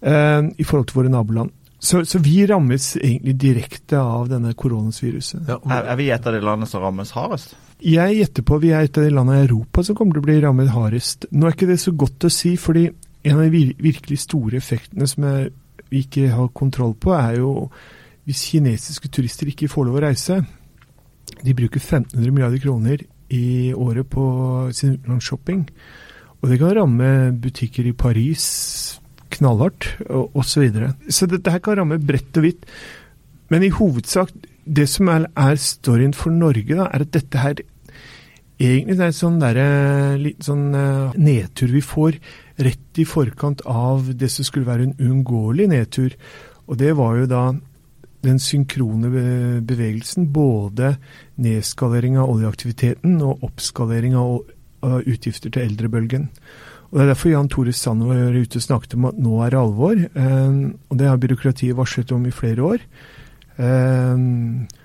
eh, 0.01 0.41
i 0.43 0.67
forhold 0.67 0.89
til 0.91 1.01
våre 1.01 1.13
naboland. 1.13 1.53
Så, 1.79 2.01
så, 2.07 2.19
vi 2.23 2.39
rammes 2.49 2.95
egentlig 2.97 3.35
direkte 3.39 3.99
av 4.01 4.29
denne 4.31 4.55
koronaviruset. 4.57 5.43
Ja, 5.47 5.59
er, 5.69 5.91
er 5.93 5.99
vi 5.99 6.09
et 6.13 6.27
av 6.27 6.33
de 6.33 6.41
landene 6.41 6.69
som 6.69 6.81
rammes 6.83 7.13
hardest? 7.13 7.53
Jeg 7.83 8.15
gjetter 8.15 8.45
på 8.45 8.55
at 8.55 8.63
vi 8.63 8.71
er 8.71 8.85
et 8.85 8.97
av 8.97 9.03
de 9.03 9.11
landene 9.11 9.41
i 9.41 9.47
Europa 9.49 9.83
som 9.83 9.97
kommer 9.97 10.15
til 10.15 10.23
å 10.23 10.27
bli 10.29 10.37
rammet 10.43 10.71
hardest. 10.71 11.27
Nå 11.35 11.47
er 11.47 11.55
ikke 11.57 11.67
det 11.69 11.81
så 11.83 11.91
godt 11.91 12.27
å 12.27 12.31
si, 12.31 12.55
fordi 12.59 12.87
en 13.25 13.41
av 13.41 13.51
de 13.51 13.65
virkelig 13.81 14.21
store 14.23 14.59
effektene 14.61 15.07
som 15.09 15.25
vi 15.89 16.03
ikke 16.05 16.29
har 16.31 16.53
kontroll 16.55 16.95
på, 17.01 17.11
er 17.17 17.41
jo 17.41 17.67
hvis 18.25 18.45
kinesiske 18.51 19.11
turister 19.13 19.51
ikke 19.51 19.69
får 19.69 19.89
lov 19.89 19.99
å 19.99 20.05
reise. 20.07 20.39
De 21.43 21.53
bruker 21.57 21.81
1500 21.81 22.31
milliarder 22.31 22.63
kroner 22.63 23.03
i 23.33 23.73
året 23.73 24.07
på 24.09 24.25
sin 24.73 24.95
utenlandsshopping. 24.95 25.65
Og 26.41 26.51
det 26.51 26.59
kan 26.61 26.75
ramme 26.77 27.09
butikker 27.41 27.87
i 27.89 27.95
Paris 27.97 28.45
knallhardt, 29.35 29.89
osv. 30.07 30.47
Så, 30.47 30.61
videre. 30.63 30.93
så 31.09 31.27
dette 31.27 31.51
her 31.51 31.63
kan 31.63 31.79
ramme 31.81 31.99
bredt 31.99 32.37
og 32.37 32.45
hvitt. 32.45 32.65
men 33.49 33.63
i 33.63 33.69
hovedsak, 33.69 34.31
det 34.65 34.87
som 34.89 35.09
er, 35.13 35.29
er 35.37 35.61
storyen 35.61 36.13
for 36.17 36.33
Norge, 36.33 36.75
da, 36.75 36.89
er 36.89 37.05
at 37.05 37.13
dette 37.13 37.41
her 37.41 37.61
egentlig 38.61 38.97
er 38.97 39.09
en 39.09 39.15
sånn 39.15 39.39
der, 39.41 39.59
litt 40.21 40.45
sånn 40.47 40.67
eh, 40.77 41.15
nedtur 41.19 41.73
vi 41.75 41.83
får 41.83 42.19
rett 42.65 42.99
i 43.01 43.05
forkant 43.07 43.65
av 43.67 44.13
det 44.15 44.29
som 44.31 44.47
skulle 44.47 44.69
være 44.69 44.89
en 44.89 44.97
uunngåelig 44.99 45.69
nedtur. 45.73 46.15
Og 46.65 46.79
det 46.79 46.93
var 46.97 47.17
jo 47.19 47.29
da 47.29 47.45
den 48.25 48.39
synkrone 48.41 49.11
bevegelsen. 49.67 50.29
Både 50.33 50.95
nedskalering 51.41 52.17
av 52.17 52.31
oljeaktiviteten 52.31 53.19
og 53.21 53.43
oppskalering 53.45 54.15
av 54.17 54.39
utgifter 55.05 55.51
til 55.51 55.65
eldrebølgen. 55.65 56.29
Og 56.91 56.99
Det 56.99 57.03
er 57.03 57.11
derfor 57.11 57.29
Jan 57.29 57.49
Tore 57.51 57.73
Sanner 57.73 58.07
var 58.07 58.37
ute 58.37 58.59
og 58.59 58.63
snakket 58.63 58.93
om 58.95 59.07
at 59.09 59.17
nå 59.19 59.41
er 59.43 59.51
det 59.51 59.59
alvor. 59.59 59.99
Eh, 59.99 60.57
og 60.89 60.97
det 60.97 61.09
har 61.09 61.17
byråkratiet 61.19 61.77
varslet 61.77 62.11
om 62.15 62.25
i 62.25 62.31
flere 62.31 62.63
år. 62.63 62.85
Eh, 63.57 64.75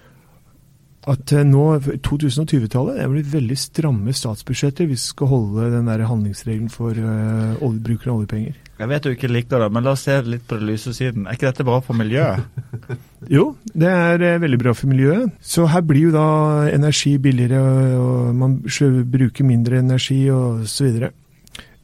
at 1.08 1.32
eh, 1.32 1.46
nå, 1.48 1.62
2020-tallet, 2.04 2.98
det 2.98 3.06
blitt 3.08 3.30
veldig 3.32 3.56
stramme 3.56 4.12
statsbudsjetter 4.14 4.88
hvis 4.90 5.06
vi 5.06 5.12
skal 5.14 5.30
holde 5.30 5.70
den 5.72 5.88
der 5.88 6.04
handlingsregelen 6.04 6.68
for 6.72 6.92
uh, 6.92 7.56
olje, 7.64 7.96
av 8.04 8.18
oljepenger. 8.18 8.58
Jeg 8.80 8.88
vet 8.88 9.04
du 9.04 9.10
ikke 9.12 9.30
liker 9.30 9.64
det, 9.64 9.68
men 9.72 9.84
la 9.84 9.94
oss 9.96 10.04
se 10.06 10.18
litt 10.24 10.44
på 10.48 10.56
det 10.60 10.68
lyse 10.68 10.92
siden. 10.96 11.24
Er 11.24 11.36
ikke 11.36 11.48
dette 11.48 11.66
bra 11.68 11.80
for 11.84 11.96
miljøet? 11.98 12.44
Jo, 13.30 13.50
det 13.76 13.88
er 13.92 14.22
eh, 14.24 14.38
veldig 14.40 14.58
bra 14.58 14.72
for 14.72 14.88
miljøet. 14.88 15.34
Så 15.44 15.66
her 15.68 15.82
blir 15.84 16.06
jo 16.08 16.12
da 16.14 16.28
energi 16.72 17.12
billigere, 17.20 17.60
og 18.00 18.30
man 18.34 18.56
bruker 19.12 19.44
mindre 19.44 19.82
energi 19.84 20.22
og 20.32 20.64
så 20.64 20.86
videre. 20.86 21.10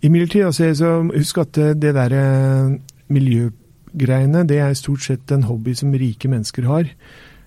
Imidlertid, 0.00 0.46
altså, 0.48 1.02
husk 1.12 1.42
at 1.44 1.60
eh, 1.60 1.74
det 1.76 1.92
der 1.96 2.16
eh, 2.16 2.72
miljøgreiene, 3.96 4.46
det 4.46 4.60
er 4.60 4.74
stort 4.76 5.02
sett 5.02 5.32
en 5.32 5.46
hobby 5.48 5.74
som 5.74 5.92
rike 5.92 6.28
mennesker 6.28 6.66
har. 6.68 6.88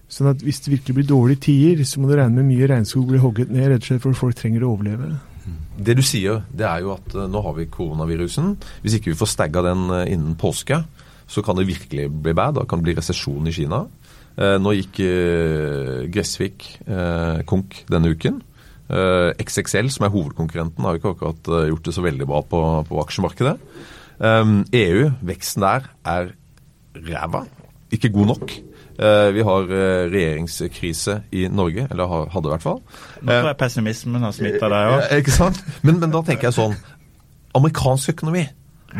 Sånn 0.09 0.31
at 0.31 0.41
hvis 0.41 0.61
det 0.65 0.73
virkelig 0.73 0.95
blir 0.95 1.07
dårlige 1.07 1.43
tider, 1.45 1.83
så 1.85 1.99
må 1.99 2.09
du 2.09 2.15
regne 2.17 2.41
med 2.41 2.49
mye 2.49 2.67
regnskog 2.67 3.07
blir 3.07 3.21
hogget 3.21 3.51
ned, 3.51 3.69
rett 3.69 3.83
og 3.83 3.89
slett 3.91 4.01
for 4.01 4.17
folk 4.17 4.35
trenger 4.35 4.65
å 4.65 4.73
overleve. 4.73 5.19
Det 5.79 5.95
du 5.95 6.01
sier, 6.03 6.41
det 6.51 6.65
er 6.65 6.81
jo 6.83 6.95
at 6.95 7.13
eh, 7.15 7.29
nå 7.29 7.41
har 7.45 7.55
vi 7.55 7.69
koronavirusen. 7.71 8.55
Hvis 8.83 8.97
ikke 8.97 9.13
vi 9.13 9.19
får 9.19 9.31
stagga 9.31 9.63
den 9.69 9.85
eh, 9.95 10.09
innen 10.15 10.35
påske, 10.39 10.81
så 11.29 11.43
kan 11.45 11.57
det 11.59 11.69
virkelig 11.69 12.09
bli 12.09 12.33
bad. 12.33 12.57
Da 12.57 12.65
kan 12.65 12.81
det 12.81 12.89
bli 12.89 12.97
resesjon 12.97 13.47
i 13.47 13.53
Kina. 13.53 13.83
Eh, 14.35 14.57
Nå 14.59 14.73
gikk 14.73 14.99
Gressvik 16.09 16.67
konk 17.49 17.83
denne 17.91 18.11
uken. 18.15 18.41
XXL, 18.89 19.91
som 19.93 20.07
er 20.07 20.13
hovedkonkurrenten, 20.15 20.81
har 20.81 20.95
jo 20.95 20.99
ikke 20.99 21.11
akkurat 21.13 21.49
gjort 21.69 21.85
det 21.85 21.93
så 21.93 22.01
veldig 22.01 22.25
bra 22.25 22.39
på, 22.41 22.61
på 22.89 23.01
aksjemarkedet. 23.03 23.53
EU, 24.73 25.03
veksten 25.29 25.61
der 25.61 25.85
er 26.09 26.31
ræva. 27.07 27.43
Ikke 27.95 28.09
god 28.13 28.27
nok. 28.33 28.51
Eh, 28.99 29.29
vi 29.33 29.43
har 29.47 29.69
eh, 29.71 30.09
regjeringskrise 30.11 31.21
i 31.31 31.45
Norge, 31.47 31.87
eller 31.91 32.27
hadde 32.33 32.49
i 32.49 32.53
hvert 32.53 32.65
fall. 32.65 32.81
Nå 33.21 33.31
tror 33.31 33.47
jeg 33.53 33.57
pessimismen 33.61 34.25
har 34.27 34.35
smitta 34.35 34.67
deg 34.71 34.93
òg. 34.95 35.05
Ikke 35.21 35.31
sant? 35.35 35.61
Men, 35.87 35.99
men 36.03 36.11
da 36.13 36.21
tenker 36.27 36.49
jeg 36.49 36.57
sånn 36.59 36.75
Amerikansk 37.57 38.11
økonomi, 38.13 38.43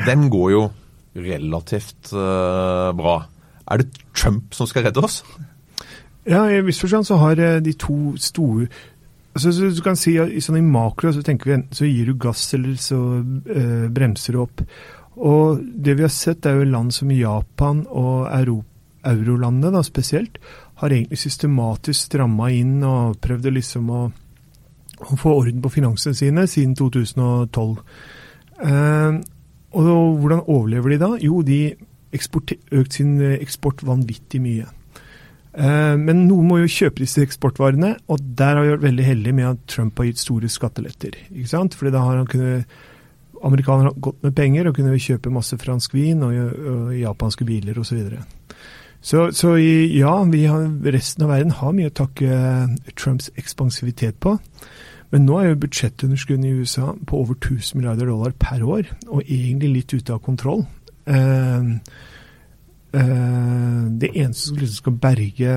den 0.08 0.30
går 0.34 0.52
jo 0.56 0.64
relativt 1.20 2.14
eh, 2.14 2.92
bra. 2.98 3.18
Er 3.70 3.84
det 3.84 3.92
Trump 4.18 4.56
som 4.58 4.68
skal 4.70 4.88
redde 4.88 5.04
oss? 5.06 5.20
Ja, 6.30 6.46
i 6.50 6.62
viss 6.66 6.80
forstand 6.82 7.06
så 7.08 7.18
har 7.22 7.40
eh, 7.42 7.60
de 7.64 7.74
to 7.80 8.14
store 8.22 8.68
altså, 9.36 9.52
så 9.56 9.70
Du 9.76 9.82
kan 9.86 9.96
si 10.00 10.16
at 10.22 10.30
i- 10.34 10.42
sånn 10.44 10.58
i 10.60 10.66
makro 10.66 11.12
så 11.16 11.22
tenker 11.26 11.50
vi 11.52 11.56
enten 11.58 11.78
så 11.78 11.86
gir 11.90 12.10
du 12.10 12.16
gass, 12.22 12.48
eller 12.58 12.76
så 12.82 13.00
eh, 13.50 13.86
bremser 13.94 14.34
du 14.36 14.42
opp. 14.44 14.64
Og 15.20 15.60
det 15.60 15.98
vi 16.00 16.06
har 16.06 16.14
sett, 16.14 16.46
er 16.48 16.60
jo 16.60 16.70
land 16.72 16.94
som 16.96 17.12
Japan 17.12 17.84
og 17.88 18.30
eurolandet 19.04 19.76
da 19.76 19.84
spesielt, 19.84 20.40
har 20.80 20.96
egentlig 20.96 21.20
systematisk 21.20 22.08
stramma 22.08 22.50
inn 22.56 22.80
og 22.88 23.20
prøvd 23.20 23.50
liksom 23.58 23.92
å, 23.92 24.06
å 25.04 25.20
få 25.20 25.36
orden 25.42 25.60
på 25.64 25.74
finansene 25.74 26.16
sine 26.16 26.48
siden 26.48 26.76
2012. 26.80 27.84
Eh, 28.64 29.20
og 29.70 30.20
hvordan 30.22 30.46
overlever 30.48 30.96
de 30.96 31.00
da? 31.04 31.14
Jo, 31.22 31.44
de 31.46 31.62
har 31.76 32.80
økt 32.80 32.96
sin 32.96 33.18
eksport 33.22 33.84
vanvittig 33.86 34.40
mye. 34.42 34.70
Eh, 35.54 35.96
Men 36.00 36.28
noen 36.30 36.48
må 36.48 36.62
jo 36.62 36.72
kjøpe 36.72 37.04
disse 37.04 37.22
eksportvarene, 37.26 37.98
og 38.08 38.24
der 38.40 38.56
har 38.56 38.64
vi 38.64 38.72
vært 38.76 38.88
veldig 38.88 39.10
heldige 39.10 39.36
med 39.36 39.50
at 39.52 39.68
Trump 39.68 40.00
har 40.00 40.10
gitt 40.10 40.24
store 40.24 40.50
skatteletter. 40.50 41.20
ikke 41.34 41.52
sant? 41.52 41.76
Fordi 41.76 41.92
da 41.92 42.06
har 42.06 42.22
han 42.22 42.30
kunnet 42.30 42.80
Amerikanerne 43.46 43.92
har 43.92 44.02
gått 44.10 44.24
med 44.26 44.36
penger 44.36 44.70
og 44.70 44.76
kunne 44.78 45.00
kjøpe 45.00 45.34
masse 45.34 45.58
fransk 45.62 45.96
vin 45.96 46.24
og, 46.26 46.36
og 46.74 46.92
japanske 46.98 47.48
biler 47.48 47.80
osv. 47.80 48.02
Så, 49.02 49.30
så 49.32 49.32
Så 49.32 49.56
ja, 49.60 50.18
har, 50.52 50.68
resten 50.92 51.24
av 51.24 51.34
verden 51.34 51.56
har 51.56 51.74
mye 51.74 51.92
å 51.92 51.98
takke 52.02 52.68
Trumps 52.96 53.32
ekspansivitet 53.36 54.20
på. 54.20 54.38
Men 55.10 55.26
nå 55.26 55.40
er 55.40 55.50
jo 55.50 55.62
budsjettunderskuddet 55.64 56.46
i 56.46 56.60
USA 56.62 56.94
på 57.08 57.24
over 57.24 57.34
1000 57.34 57.80
milliarder 57.80 58.06
dollar 58.12 58.36
per 58.38 58.62
år, 58.64 58.92
og 59.08 59.24
egentlig 59.26 59.74
litt 59.74 59.94
ute 59.94 60.14
av 60.14 60.22
kontroll. 60.22 60.68
Eh, 61.10 61.80
Eh, 62.94 63.86
det 64.02 64.10
eneste 64.16 64.48
som 64.48 64.58
liksom 64.58 64.76
skal 64.76 64.98
berge 65.02 65.56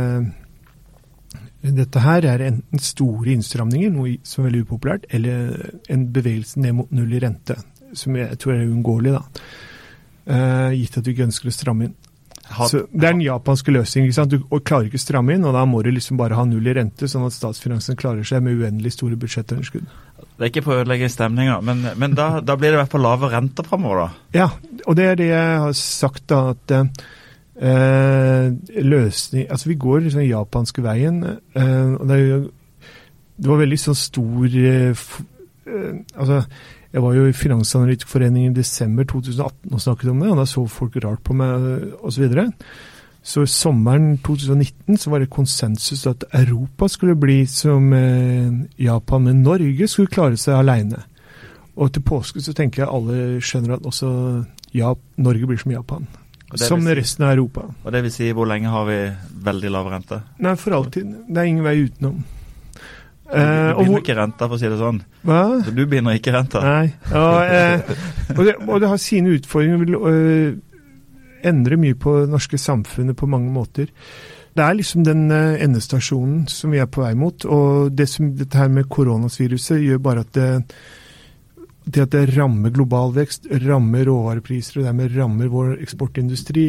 dette 1.63 2.01
her, 2.03 2.27
er 2.27 2.43
enten 2.45 2.83
store 2.83 3.33
innstramninger, 3.33 3.93
noe 3.95 4.17
som 4.27 4.43
er 4.43 4.51
veldig 4.51 4.65
upopulært, 4.67 5.07
eller 5.15 5.79
en 5.89 6.09
bevegelse 6.13 6.61
ned 6.61 6.75
mot 6.77 6.91
null 6.93 7.15
i 7.15 7.21
rente, 7.23 7.57
som 7.95 8.17
jeg 8.17 8.39
tror 8.39 8.55
er 8.55 8.67
uunngåelig, 8.67 9.13
da. 9.19 9.23
Eh, 10.33 10.71
gitt 10.79 10.99
at 10.99 11.05
du 11.05 11.11
ikke 11.13 11.27
ønsker 11.29 11.51
å 11.51 11.55
stramme 11.55 11.85
inn. 11.89 11.95
Har- 12.53 12.69
Så 12.69 12.87
Det 12.93 13.05
er 13.05 13.13
den 13.13 13.21
japanske 13.23 13.73
løsningen. 13.73 14.09
ikke 14.11 14.15
sant? 14.15 14.31
Du 14.31 14.39
klarer 14.61 14.85
ikke 14.91 14.99
å 15.01 15.07
stramme 15.07 15.33
inn, 15.35 15.45
og 15.45 15.55
da 15.55 15.65
må 15.65 15.83
du 15.83 15.91
liksom 15.91 16.17
bare 16.19 16.35
ha 16.35 16.45
null 16.45 16.67
i 16.67 16.75
rente, 16.75 17.09
sånn 17.09 17.25
at 17.27 17.33
statsfinansene 17.33 17.97
klarer 17.97 18.23
seg 18.25 18.43
med 18.43 18.59
uendelig 18.61 18.93
store 18.93 19.17
budsjettunderskudd. 19.17 19.87
Det 20.39 20.41
er 20.47 20.51
ikke 20.51 20.65
for 20.65 20.75
å 20.75 20.85
ødelegge 20.85 21.09
stemninga, 21.11 21.63
men, 21.63 21.83
men 21.97 22.15
da, 22.15 22.41
da 22.41 22.57
blir 22.57 22.71
det 22.73 22.79
i 22.79 22.83
hvert 22.83 22.91
fall 22.91 23.01
lave 23.03 23.31
renter 23.31 23.65
framover, 23.65 24.07
da. 24.07 24.11
Ja, 24.35 24.49
og 24.87 24.97
det 24.97 25.05
er 25.05 25.17
det 25.17 25.29
jeg 25.29 25.59
har 25.59 25.73
sagt, 25.73 26.27
da. 26.27 26.51
At 26.51 26.71
eh, 27.63 28.51
løsning 28.83 29.47
Altså, 29.51 29.67
vi 29.69 29.75
går 29.77 30.03
liksom 30.03 30.21
den 30.23 30.31
japanske 30.33 30.83
veien. 30.83 31.23
Eh, 31.55 31.95
og 31.95 32.09
det, 32.09 32.19
er 32.19 32.41
det 33.39 33.49
var 33.51 33.59
veldig 33.63 33.79
sånn 33.81 33.99
stor 33.99 34.47
eh, 34.47 34.95
eh, 35.67 35.93
Altså, 36.17 36.47
jeg 36.93 37.03
var 37.03 37.15
jo 37.17 37.27
i 37.29 37.33
Finansanalytikerforeningen 37.33 38.53
i 38.53 38.57
desember 38.59 39.07
2018 39.09 39.73
og 39.73 39.81
snakket 39.81 40.11
om 40.13 40.21
det, 40.21 40.31
og 40.33 40.41
da 40.43 40.45
så 40.49 40.65
folk 40.69 40.97
rart 41.05 41.23
på 41.25 41.37
meg 41.37 41.55
osv. 42.03 42.11
Så, 42.11 42.21
videre. 42.21 42.45
så 43.23 43.45
sommeren 43.49 44.19
2019 44.19 44.99
så 45.01 45.11
var 45.11 45.23
det 45.25 45.31
konsensus 45.33 46.07
at 46.11 46.27
Europa 46.37 46.89
skulle 46.93 47.17
bli 47.17 47.47
som 47.49 47.93
eh, 47.97 48.53
Japan, 48.85 49.25
men 49.25 49.43
Norge 49.47 49.89
skulle 49.89 50.13
klare 50.13 50.37
seg 50.37 50.59
aleine. 50.59 51.01
Og 51.81 51.93
til 51.95 52.05
påske 52.05 52.43
så 52.45 52.53
tenker 52.53 52.83
jeg 52.85 52.93
alle 52.93 53.41
skjønner 53.41 53.79
at 53.79 53.87
også 53.89 54.11
ja, 54.77 54.93
Norge 55.17 55.49
blir 55.49 55.61
som 55.63 55.73
Japan. 55.73 56.05
Som 56.61 56.85
si- 56.85 56.95
resten 56.99 57.25
av 57.25 57.33
Europa. 57.33 57.65
Og 57.85 57.93
det 57.93 58.03
vil 58.05 58.13
si, 58.13 58.29
hvor 58.37 58.45
lenge 58.45 58.69
har 58.69 58.85
vi 58.85 58.99
veldig 59.45 59.71
lav 59.73 59.89
rente? 59.89 60.21
Nei, 60.45 60.53
for 60.61 60.77
alltid. 60.77 61.09
Det 61.29 61.41
er 61.41 61.49
ingen 61.49 61.65
vei 61.65 61.79
utenom. 61.87 62.21
Du 63.33 63.39
Eh, 63.39 63.79
binder 63.79 64.03
ikke 64.03 64.17
renta, 64.19 64.45
for 64.49 64.59
å 64.59 64.61
si 64.61 64.69
det 64.69 64.77
sånn. 64.79 64.99
hva? 65.25 65.41
Så 65.65 65.73
Du 65.75 65.87
binder 65.89 66.13
ikke 66.19 66.35
renta. 66.35 66.61
Nei. 66.61 66.93
Og, 67.09 67.39
eh, 67.49 67.81
og, 68.37 68.45
det, 68.45 68.55
og 68.69 68.81
det 68.83 68.89
har 68.91 69.01
sine 69.01 69.33
utfordringer. 69.39 69.79
vil 69.87 69.95
øh, 69.97 70.57
endre 71.49 71.77
mye 71.81 71.95
på 71.99 72.21
det 72.21 72.31
norske 72.31 72.59
samfunnet 72.61 73.17
på 73.17 73.27
mange 73.27 73.51
måter. 73.51 73.89
Det 74.55 74.61
er 74.63 74.75
liksom 74.77 75.03
den 75.07 75.31
eh, 75.33 75.63
endestasjonen 75.65 76.45
som 76.53 76.71
vi 76.71 76.79
er 76.83 76.87
på 76.93 77.01
vei 77.07 77.15
mot. 77.17 77.45
Og 77.49 77.89
det 77.97 78.09
som, 78.13 78.35
dette 78.37 78.59
her 78.61 78.69
med 78.69 78.91
koronaviruset 78.93 79.81
gjør 79.81 79.99
bare 80.05 80.27
at 80.27 80.33
det, 80.37 80.51
det 81.89 82.03
at 82.05 82.13
det 82.13 82.27
rammer 82.37 82.71
global 82.71 83.15
vekst, 83.17 83.49
rammer 83.65 84.05
råvarepriser 84.07 84.83
og 84.83 84.91
dermed 84.91 85.17
rammer 85.17 85.49
vår 85.49 85.79
eksportindustri, 85.81 86.67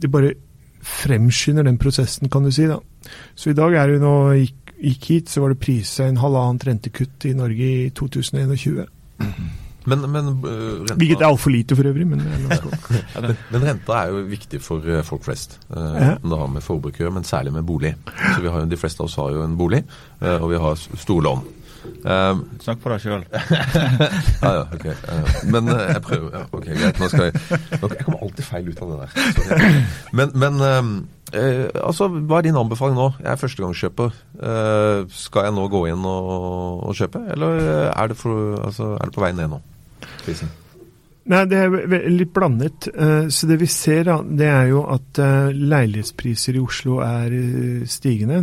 det 0.00 0.10
bare 0.10 0.36
fremskynder 0.84 1.64
den 1.64 1.78
prosessen, 1.80 2.28
kan 2.30 2.44
du 2.44 2.50
si. 2.52 2.66
da. 2.68 2.78
Så 3.34 3.50
i 3.50 3.56
dag 3.58 3.74
er 3.74 3.88
det 3.88 3.98
jo 3.98 4.04
nå 4.04 4.14
gikk, 4.38 4.63
gikk 4.80 5.10
hit, 5.10 5.32
så 5.32 5.44
var 5.44 5.54
det 5.54 5.60
prisa 5.62 6.08
en 6.08 6.20
halvannet 6.22 6.66
rentekutt 6.68 7.28
i 7.28 7.34
Norge 7.36 7.68
i 7.86 7.90
2021. 7.94 8.86
Men, 9.84 10.00
men, 10.10 10.28
øh, 10.48 10.80
renta, 10.80 10.94
Hvilket 10.96 11.20
er 11.20 11.26
altfor 11.28 11.52
lite 11.52 11.76
for 11.76 11.86
øvrig, 11.86 12.06
men 12.08 12.22
men, 13.20 13.36
men 13.52 13.66
renta 13.66 13.98
er 13.98 14.14
jo 14.14 14.22
viktig 14.30 14.62
for 14.64 14.80
øh, 14.84 15.02
folk 15.04 15.26
flest. 15.26 15.58
Ja. 15.68 16.14
Enten 16.14 16.32
det 16.32 16.38
har 16.40 16.48
med 16.48 16.64
forbruk 16.64 16.96
å 16.96 17.04
gjøre, 17.04 17.16
men 17.18 17.28
særlig 17.28 17.52
med 17.52 17.66
bolig. 17.68 17.92
Så 18.06 18.40
vi 18.40 18.48
har 18.48 18.64
jo, 18.64 18.70
De 18.70 18.80
fleste 18.80 19.04
av 19.04 19.10
oss 19.10 19.18
har 19.20 19.34
jo 19.36 19.44
en 19.44 19.58
bolig, 19.60 19.82
og 20.24 20.48
vi 20.50 20.62
har 20.62 20.80
storlån. 20.80 21.44
Um, 22.04 22.42
Snakk 22.60 22.80
for 22.82 22.92
deg 22.94 23.02
sjøl. 23.04 23.22
ja, 24.44 24.50
ja, 24.58 24.64
ok. 24.72 24.86
Ja, 24.88 25.18
men 25.52 25.68
eh, 25.72 25.82
jeg 25.94 26.02
prøver 26.04 26.34
ja, 26.36 26.42
Ok, 26.52 26.66
greit. 26.68 27.00
Nå 27.00 27.08
skal 27.12 27.28
jeg 27.30 27.60
nå, 27.80 27.90
Jeg 27.92 28.04
kommer 28.06 28.24
alltid 28.26 28.44
feil 28.48 28.68
ut 28.70 28.82
av 28.84 28.90
det 28.92 28.98
der. 29.04 29.78
Men, 30.16 30.34
men 30.42 30.58
um, 30.64 30.90
eh, 31.32 31.64
altså, 31.80 32.08
hva 32.12 32.40
er 32.40 32.48
din 32.48 32.60
anbefaling 32.60 32.98
nå? 32.98 33.08
Jeg 33.22 33.30
er 33.32 33.40
førstegangskjøper. 33.40 34.18
Uh, 34.40 35.04
skal 35.12 35.48
jeg 35.48 35.56
nå 35.56 35.64
gå 35.72 35.84
inn 35.92 36.04
og, 36.08 36.84
og 36.90 36.98
kjøpe, 37.00 37.24
eller 37.36 37.64
er 37.88 38.12
det, 38.12 38.18
for, 38.20 38.58
altså, 38.64 38.94
er 38.98 39.08
det 39.10 39.16
på 39.16 39.24
vei 39.24 39.32
ned 39.36 39.52
nå? 39.56 39.60
Prisen? 40.26 40.52
Nei, 41.32 41.44
det 41.48 41.56
er 41.56 42.08
litt 42.12 42.34
blandet. 42.36 42.90
Eh, 42.92 43.30
Så 43.32 43.46
det 43.48 43.56
vi 43.62 43.68
ser, 43.72 44.02
da, 44.04 44.18
det 44.20 44.44
er 44.44 44.66
jo 44.68 44.82
at 44.92 45.16
leilighetspriser 45.56 46.58
i 46.58 46.60
Oslo 46.60 46.98
er 47.00 47.32
stigende. 47.88 48.42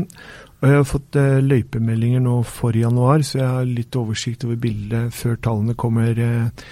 Og 0.62 0.70
jeg 0.70 0.78
har 0.78 0.86
fått 0.86 1.18
eh, 1.18 1.40
løypemeldinger 1.42 2.22
nå 2.22 2.36
for 2.46 2.78
januar, 2.78 3.24
så 3.26 3.40
jeg 3.40 3.50
har 3.50 3.70
litt 3.70 3.98
oversikt 3.98 4.46
over 4.46 4.60
bildet 4.62 5.16
før 5.18 5.40
tallene 5.42 5.74
kommer. 5.74 6.14
eh. 6.14 6.68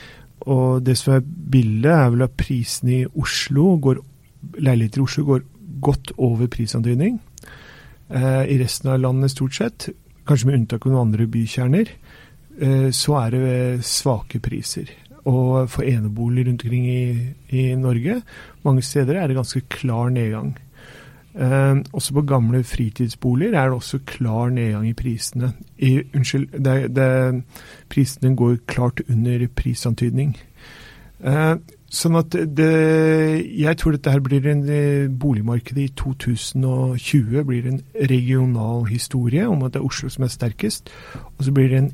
Og 0.47 0.83
det 0.85 0.95
som 0.97 1.15
er 1.17 1.25
bildet, 1.25 1.91
er 1.91 2.13
vel 2.13 2.23
at 2.27 2.37
prisene 2.37 3.01
i 3.01 3.07
Oslo 3.19 3.73
går 3.81 4.05
Leiligheter 4.39 5.01
i 5.01 5.03
Oslo 5.03 5.25
går 5.27 5.41
godt 5.83 6.13
over 6.17 6.47
prisantydning. 6.47 7.17
Eh, 8.09 8.45
I 8.53 8.57
resten 8.61 8.89
av 8.89 9.01
landet 9.01 9.33
stort 9.33 9.57
sett, 9.57 9.89
kanskje 10.27 10.47
med 10.47 10.61
unntak 10.61 10.85
av 10.85 10.93
noen 10.93 11.09
andre 11.09 11.27
bykjerner, 11.27 11.91
eh, 12.61 12.89
så 12.95 13.17
er 13.19 13.35
det 13.35 13.43
eh, 13.49 13.83
svake 13.83 14.39
priser. 14.43 14.89
Og 15.27 15.67
for 15.69 15.83
eneboliger 15.83 16.47
rundt 16.47 16.63
omkring 16.63 16.87
i, 16.87 17.33
i 17.51 17.75
Norge, 17.75 18.21
mange 18.63 18.81
steder 18.85 19.19
er 19.19 19.27
det 19.27 19.37
ganske 19.37 19.61
klar 19.69 20.09
nedgang. 20.09 20.55
Eh, 21.35 21.75
også 21.93 22.13
på 22.13 22.21
gamle 22.21 22.63
fritidsboliger 22.63 23.53
er 23.53 23.69
det 23.69 23.73
også 23.73 23.99
klar 24.05 24.49
nedgang 24.49 24.87
i 24.89 24.93
prisene. 24.93 25.53
I, 25.77 26.01
unnskyld, 26.15 26.47
det, 26.65 26.95
det, 26.95 27.43
prisene 27.89 28.35
går 28.35 28.55
klart 28.67 29.01
under 29.09 29.45
prisantydning. 29.55 30.37
Eh, 31.19 31.55
sånn 31.89 32.17
at 32.17 32.33
det, 32.33 32.73
jeg 33.59 33.77
tror 33.77 33.93
dette 33.93 34.11
her 34.13 34.23
blir 34.25 34.47
en 34.47 34.61
boligmarked 34.63 35.19
boligmarkedet 35.21 35.83
i 35.83 35.93
2020 35.97 37.43
blir 37.45 37.67
en 37.69 37.81
regional 38.09 38.85
historie 38.89 39.47
om 39.47 39.63
at 39.63 39.73
det 39.73 39.81
er 39.81 39.85
Oslo 39.85 40.09
som 40.09 40.25
er 40.25 40.33
sterkest. 40.33 40.89
Og 41.37 41.45
så 41.45 41.53
blir 41.53 41.69
det 41.69 41.77
en, 41.83 41.91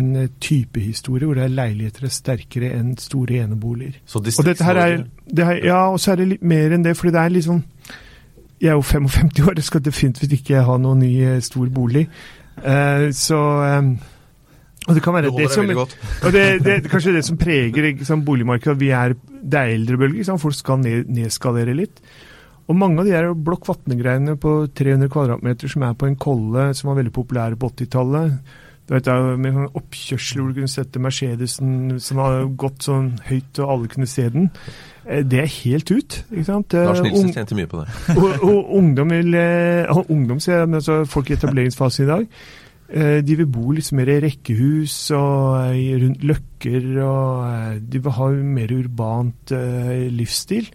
en 0.00 0.30
typehistorie 0.40 1.28
hvor 1.28 1.36
det 1.36 1.44
er 1.44 1.56
leiligheter 1.58 2.08
er 2.08 2.14
sterkere 2.14 2.72
enn 2.78 2.96
store 2.96 3.44
eneboliger. 3.44 4.00
Så 4.06 4.24
Og 4.24 4.48
dette 4.48 4.64
her 4.64 4.80
er, 4.80 5.04
det 5.28 5.44
er 5.44 5.60
Ja, 5.64 5.82
og 5.92 6.00
så 6.00 6.12
er 6.12 6.22
det 6.22 6.28
litt 6.28 6.42
mer 6.42 6.72
enn 6.72 6.84
det, 6.84 6.96
fordi 6.96 7.12
det 7.12 7.20
er 7.20 7.36
liksom 7.36 7.62
Jeg 8.62 8.70
er 8.70 8.78
jo 8.78 8.86
55 8.86 9.42
år, 9.42 9.58
jeg 9.58 9.66
skal 9.66 9.82
definitivt 9.82 10.32
ikke 10.36 10.62
ha 10.62 10.78
noen 10.78 11.02
ny 11.02 11.12
eh, 11.26 11.38
stor 11.42 11.66
bolig. 11.74 12.04
Eh, 12.62 13.08
så 13.16 13.38
eh, 13.66 13.88
Og 14.86 14.94
det 14.94 15.02
kan 15.02 15.16
være 15.16 15.32
Det 15.34 15.48
som 15.50 15.70
og 15.72 16.32
det, 16.34 16.44
det 16.62 16.74
er 16.76 16.90
kanskje 16.90 17.16
det 17.16 17.24
som 17.26 17.38
preger 17.38 17.88
liksom, 17.90 18.24
boligmarkedet. 18.26 18.76
at 18.76 18.80
Vi 18.80 18.90
er, 18.94 19.14
det 19.42 19.58
er 19.58 19.74
eldrebølger. 19.74 20.20
Liksom, 20.20 20.38
Folk 20.38 20.54
skal 20.54 20.78
ned, 20.78 21.10
nedskalere 21.10 21.74
litt. 21.74 21.98
Og 22.70 22.78
mange 22.78 23.02
av 23.02 23.08
de 23.08 23.14
her 23.16 23.32
Blokk 23.34 23.66
Vatne-greiene 23.66 24.36
på 24.38 24.54
300 24.70 25.10
kvadratmeter 25.10 25.70
som 25.70 25.82
er 25.82 25.96
på 25.98 26.06
en 26.06 26.18
kolle, 26.20 26.70
som 26.78 26.92
var 26.92 27.00
veldig 27.00 27.14
populære 27.14 27.58
på 27.58 27.72
80-tallet. 27.74 28.54
Du 28.88 28.94
vet, 28.96 29.06
Med 29.38 29.54
sånn 29.54 29.68
oppkjørsel 29.78 30.40
hvor 30.42 30.48
du 30.50 30.56
kunne 30.58 30.68
sette 30.72 30.98
Mercedesen 31.00 32.00
som 32.02 32.18
har 32.18 32.48
gått 32.58 32.82
sånn 32.88 33.12
høyt 33.28 33.60
og 33.62 33.70
alle 33.76 33.88
kunne 33.92 34.08
se 34.10 34.24
den. 34.34 34.48
Eh, 35.06 35.22
Det 35.22 35.38
er 35.44 35.46
helt 35.62 35.90
ut. 35.90 36.24
ikke 36.32 36.44
sant? 36.48 36.72
Lars 36.74 37.00
Nilsen 37.00 37.28
ung- 37.28 37.32
tjente 37.36 37.54
mye 37.54 37.70
på 37.70 37.84
det. 37.84 37.94
og, 38.18 38.42
og 38.42 38.74
ungdom 38.80 39.14
vil 39.14 39.34
eh, 39.38 39.86
og 39.94 40.10
Ungdom, 40.10 40.40
ser 40.42 40.58
jeg, 40.58 40.68
men 40.68 40.80
altså 40.82 41.04
folk 41.06 41.30
i 41.30 41.34
etableringsfasen 41.38 42.04
i 42.04 42.10
dag. 42.10 42.26
eh, 42.90 43.20
De 43.22 43.36
vil 43.38 43.46
bo 43.46 43.70
litt 43.72 43.92
mer 43.92 44.10
i 44.16 44.18
rekkehus 44.26 44.96
og 45.14 45.78
rundt 46.02 46.26
løkker, 46.32 46.90
og 47.06 47.80
de 47.88 48.02
vil 48.02 48.12
ha 48.18 48.28
mer 48.58 48.74
urbant 48.82 49.54
livsstil. 50.12 50.68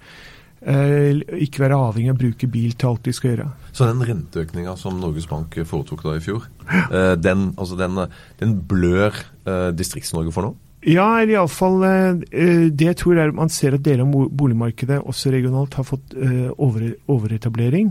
Eh, 0.68 1.22
Ikke 1.46 1.64
være 1.64 1.80
avhengig 1.80 2.12
av 2.12 2.18
å 2.18 2.22
bruke 2.26 2.48
bil 2.52 2.74
til 2.76 2.90
alt 2.90 3.06
de 3.08 3.14
skal 3.16 3.32
gjøre. 3.32 3.48
Så 3.72 3.88
den 3.88 4.04
renteøkninga 4.10 4.76
som 4.80 4.98
Norges 5.00 5.28
Bank 5.30 5.56
foretok 5.70 6.04
da 6.04 6.18
i 6.18 6.24
fjor, 6.24 6.48
eh, 6.68 7.14
den, 7.16 7.52
altså 7.56 7.78
den, 7.80 8.02
den 8.42 8.56
blør 8.68 9.16
eh, 9.48 9.70
Distrikts-Norge 9.78 10.34
for 10.36 10.50
nå? 10.50 10.56
Ja, 10.88 11.08
eller 11.20 11.34
iallfall 11.34 11.82
Det 12.30 12.86
jeg 12.86 12.98
tror 13.00 13.18
er 13.20 13.32
man 13.36 13.50
ser 13.52 13.76
at 13.76 13.84
deler 13.84 14.06
av 14.06 14.28
boligmarkedet, 14.40 15.00
også 15.10 15.34
regionalt, 15.34 15.74
har 15.74 15.88
fått 15.88 16.14
over, 16.54 16.86
overetablering. 17.12 17.90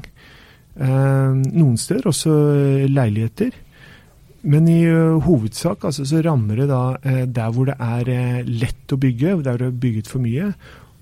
Noen 0.78 1.74
steder 1.82 2.06
også 2.08 2.36
leiligheter. 2.86 3.50
Men 4.46 4.70
i 4.70 4.78
hovedsak 4.86 5.84
altså, 5.90 6.06
så 6.08 6.22
rammer 6.24 6.62
det 6.62 6.70
da 6.70 7.26
der 7.26 7.52
hvor 7.52 7.68
det 7.68 7.76
er 7.82 8.46
lett 8.46 8.94
å 8.94 9.00
bygge, 9.02 9.34
der 9.42 9.50
hvor 9.50 9.64
det 9.66 9.68
er 9.74 9.78
bygget 9.82 10.12
for 10.14 10.22
mye. 10.22 10.54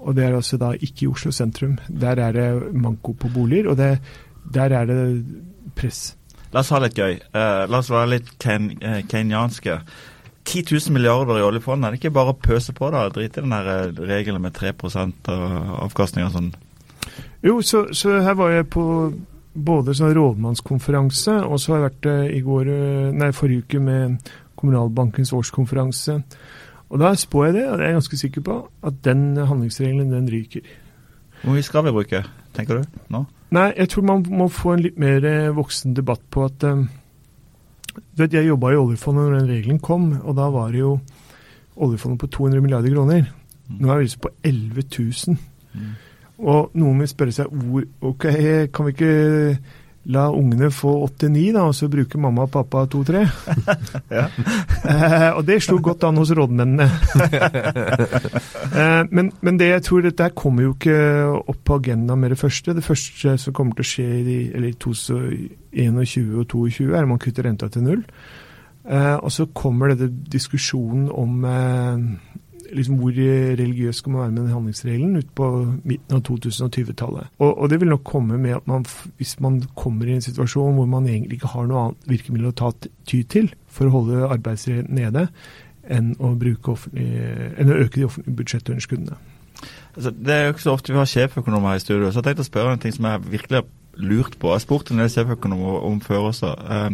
Og 0.05 0.17
det 0.17 0.27
er 0.27 0.37
altså 0.37 0.59
da 0.61 0.75
ikke 0.77 1.07
i 1.07 1.11
Oslo 1.11 1.33
sentrum. 1.33 1.79
Der 1.89 2.21
er 2.21 2.33
det 2.37 2.49
manko 2.77 3.15
på 3.17 3.31
boliger, 3.33 3.71
og 3.73 3.79
det, 3.81 3.99
der 4.55 4.75
er 4.77 4.89
det 4.89 4.99
press. 5.77 6.15
La 6.53 6.63
oss 6.63 6.71
ha 6.71 6.81
litt 6.83 6.99
gøy. 6.99 7.17
Uh, 7.35 7.65
la 7.67 7.81
oss 7.81 7.91
være 7.91 8.13
litt 8.13 8.35
ken, 8.43 8.71
eh, 8.79 9.01
kenyanske. 9.11 9.81
10 10.45 10.67
000 10.69 10.93
milliarder 10.93 11.41
i 11.41 11.43
oljefondet, 11.47 11.87
er 11.89 11.95
det 11.95 12.03
ikke 12.03 12.15
bare 12.15 12.35
å 12.35 12.39
pøse 12.39 12.75
på 12.77 12.91
da? 12.93 13.07
Drite 13.11 13.41
i 13.41 13.47
den 13.47 13.55
her 13.57 13.71
eh, 13.73 14.03
regelen 14.13 14.45
med 14.45 14.55
3 14.55 14.75
av 14.77 15.55
avkastning 15.87 16.29
og 16.29 16.35
sånn. 16.35 16.51
Jo, 17.45 17.57
så, 17.65 17.87
så 17.97 18.21
her 18.23 18.37
var 18.37 18.53
jeg 18.53 18.69
på 18.73 18.85
både 19.55 19.95
sånn 19.97 20.13
rådmannskonferanse, 20.15 21.39
og 21.49 21.59
så 21.63 21.73
har 21.73 21.81
jeg 21.81 21.89
vært 21.89 22.09
i 22.37 22.41
går, 22.45 22.71
nei, 23.17 23.33
forrige 23.37 23.65
uke 23.65 23.81
med 23.81 24.31
Kommunalbankens 24.59 25.33
årskonferanse. 25.37 26.19
Og 26.95 27.01
da 27.03 27.11
spår 27.19 27.49
jeg 27.49 27.55
det, 27.57 27.63
og 27.69 27.79
det 27.79 27.85
er 27.85 27.91
jeg 27.91 27.99
ganske 27.99 28.19
sikker 28.21 28.43
på, 28.47 28.57
at 28.87 28.99
den 29.03 29.23
handlingsregelen, 29.37 30.13
den 30.13 30.29
ryker. 30.31 30.67
Hvor 31.43 31.57
mye 31.57 31.67
skal 31.67 31.83
vi 31.85 31.93
bruke, 31.97 32.21
tenker 32.55 32.79
du? 32.79 33.01
nå? 33.11 33.25
Nei, 33.55 33.73
jeg 33.77 33.91
tror 33.91 34.07
man 34.07 34.23
må 34.31 34.47
få 34.51 34.77
en 34.77 34.85
litt 34.85 34.97
mer 34.99 35.27
eh, 35.27 35.51
voksen 35.55 35.95
debatt 35.95 36.23
på 36.31 36.47
at 36.47 36.65
um, 36.71 36.87
du 37.95 38.23
vet, 38.23 38.33
Jeg 38.33 38.47
jobba 38.47 38.73
i 38.73 38.79
oljefondet 38.79 39.27
når 39.27 39.39
den 39.39 39.51
regelen 39.51 39.79
kom, 39.83 40.13
og 40.23 40.37
da 40.39 40.49
var 40.51 40.71
det 40.71 40.81
jo 40.81 40.97
oljefondet 41.77 42.21
på 42.21 42.31
200 42.39 42.63
milliarder 42.63 42.95
kroner. 42.95 43.29
Nå 43.69 43.91
er 43.91 43.99
vi 43.99 44.07
liksom 44.07 44.25
på 44.25 44.33
11 44.43 44.83
000. 44.99 45.37
Mm. 45.75 45.93
Og 46.39 46.75
noen 46.79 47.03
vil 47.03 47.11
spørre 47.11 47.35
seg 47.35 47.51
hvor 47.51 47.85
Ok, 48.07 48.27
kan 48.75 48.87
vi 48.87 48.95
ikke 48.95 49.59
la 50.13 50.29
ungene 50.31 50.69
få 50.75 50.93
8-9, 51.07 51.53
da, 51.55 51.65
og 51.69 51.75
så 51.77 51.89
bruker 51.89 52.21
mamma 52.21 52.45
og 52.45 52.53
pappa 52.53 52.85
2-3? 52.93 53.25
Ja. 54.15 54.27
eh, 54.85 55.31
og 55.35 55.43
det 55.49 55.63
slo 55.65 55.79
godt 55.83 56.05
an 56.05 56.19
hos 56.21 56.31
rådmennene. 56.37 56.87
eh, 58.79 59.03
men, 59.11 59.33
men 59.41 59.59
det 59.59 59.71
jeg 59.71 59.83
tror 59.89 60.05
dette 60.05 60.31
kommer 60.37 60.67
jo 60.67 60.75
ikke 60.75 60.99
opp 61.41 61.61
på 61.65 61.79
agendaen 61.81 62.21
med 62.21 62.35
det 62.35 62.39
første. 62.39 62.75
Det 62.77 62.85
første 62.85 63.37
som 63.41 63.57
kommer 63.57 63.79
til 63.79 63.87
å 63.87 63.91
skje 63.91 64.09
i, 64.21 64.39
eller 64.55 64.77
2021 64.85 66.39
og 66.39 66.49
2022, 66.53 66.91
er 66.93 67.03
at 67.03 67.11
man 67.11 67.23
kutter 67.23 67.49
renta 67.49 67.71
til 67.73 67.87
null. 67.89 68.05
Eh, 68.85 69.17
og 69.17 69.33
så 69.33 69.47
kommer 69.57 69.95
denne 69.95 70.13
diskusjonen 70.33 71.09
om 71.09 71.45
eh, 71.49 72.03
liksom 72.73 72.99
hvor 73.01 73.13
religiøs 73.59 74.01
skal 74.01 74.13
man 74.13 74.21
være 74.23 74.31
med 74.31 74.43
den 74.43 74.55
handlingsregelen 74.55 75.17
ut 75.21 75.35
på 75.37 75.51
midten 75.85 76.17
av 76.17 76.23
2020-tallet. 76.29 77.35
Og, 77.39 77.51
og 77.51 77.71
det 77.71 77.81
vil 77.81 77.93
nok 77.93 78.05
komme 78.09 78.39
med 78.39 78.57
at 78.57 78.67
man, 78.71 78.87
hvis 79.19 79.37
man 79.45 79.61
kommer 79.77 80.09
i 80.09 80.17
en 80.17 80.25
situasjon 80.25 80.79
hvor 80.79 80.89
man 80.91 81.09
egentlig 81.09 81.41
ikke 81.41 81.53
har 81.53 81.69
noe 81.69 81.85
annet 81.85 82.11
virkemiddel 82.15 82.51
å 82.53 82.57
ta 82.63 82.73
ty 83.09 83.23
til 83.29 83.53
for 83.69 83.89
å 83.89 83.95
holde 83.99 84.25
arbeidsretten 84.31 84.97
nede, 84.97 85.29
enn 85.85 86.15
å, 86.19 86.33
enn 86.33 87.71
å 87.71 87.79
øke 87.85 88.01
de 88.01 88.09
offentlige 88.09 88.37
budsjettunderskuddene. 88.41 89.21
Altså, 89.95 90.11
det 90.11 90.35
er 90.35 90.45
jo 90.45 90.55
ikke 90.55 90.65
så 90.65 90.75
ofte 90.75 90.93
vi 90.93 90.99
har 90.99 91.11
sjeføkonomer 91.11 91.75
her 91.75 91.81
i 91.81 91.85
studio, 91.85 92.11
så 92.11 92.21
jeg 92.21 92.31
tenkte 92.31 92.45
å 92.45 92.49
spørre 92.49 92.75
en 92.75 92.83
ting 92.83 92.95
som 92.95 93.07
jeg 93.09 93.27
virkelig 93.37 93.61
har 93.61 93.69
lurt 93.95 94.39
på. 94.39 94.51
Jeg 94.51 94.59
har 94.59 94.65
spurt 94.65 94.91
en 94.91 95.03
del 95.03 95.13
sjeføkonomer 95.13 95.87
om 95.87 96.01
før 96.03 96.31
også. 96.33 96.51
Eh, 96.51 96.89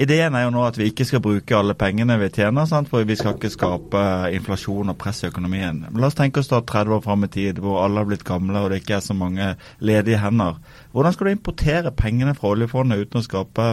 ideen 0.00 0.34
er 0.34 0.46
jo 0.46 0.52
nå 0.54 0.64
at 0.66 0.78
vi 0.78 0.88
ikke 0.90 1.06
skal 1.08 1.22
bruke 1.24 1.56
alle 1.56 1.76
pengene 1.78 2.16
vi 2.20 2.30
tjener, 2.34 2.66
sant? 2.70 2.90
for 2.90 3.06
vi 3.06 3.16
skal 3.18 3.36
ikke 3.36 3.52
skape 3.52 4.02
inflasjon 4.34 4.92
og 4.92 4.98
press 5.00 5.22
i 5.22 5.28
økonomien. 5.30 5.84
Men 5.86 6.00
la 6.02 6.10
oss 6.10 6.18
tenke 6.18 6.42
oss 6.42 6.50
da 6.50 6.60
30 6.60 6.98
år 6.98 7.04
fram 7.04 7.26
i 7.26 7.30
tid, 7.32 7.60
hvor 7.62 7.82
alle 7.84 8.02
har 8.02 8.10
blitt 8.10 8.26
gamle 8.26 8.64
og 8.64 8.72
det 8.72 8.82
ikke 8.82 8.98
er 8.98 9.06
så 9.06 9.16
mange 9.16 9.54
ledige 9.78 10.20
hender. 10.22 10.58
Hvordan 10.92 11.14
skal 11.14 11.28
du 11.28 11.34
importere 11.34 11.94
pengene 11.94 12.34
fra 12.38 12.52
oljefondet 12.54 13.06
uten 13.06 13.22
å 13.22 13.26
skape 13.26 13.70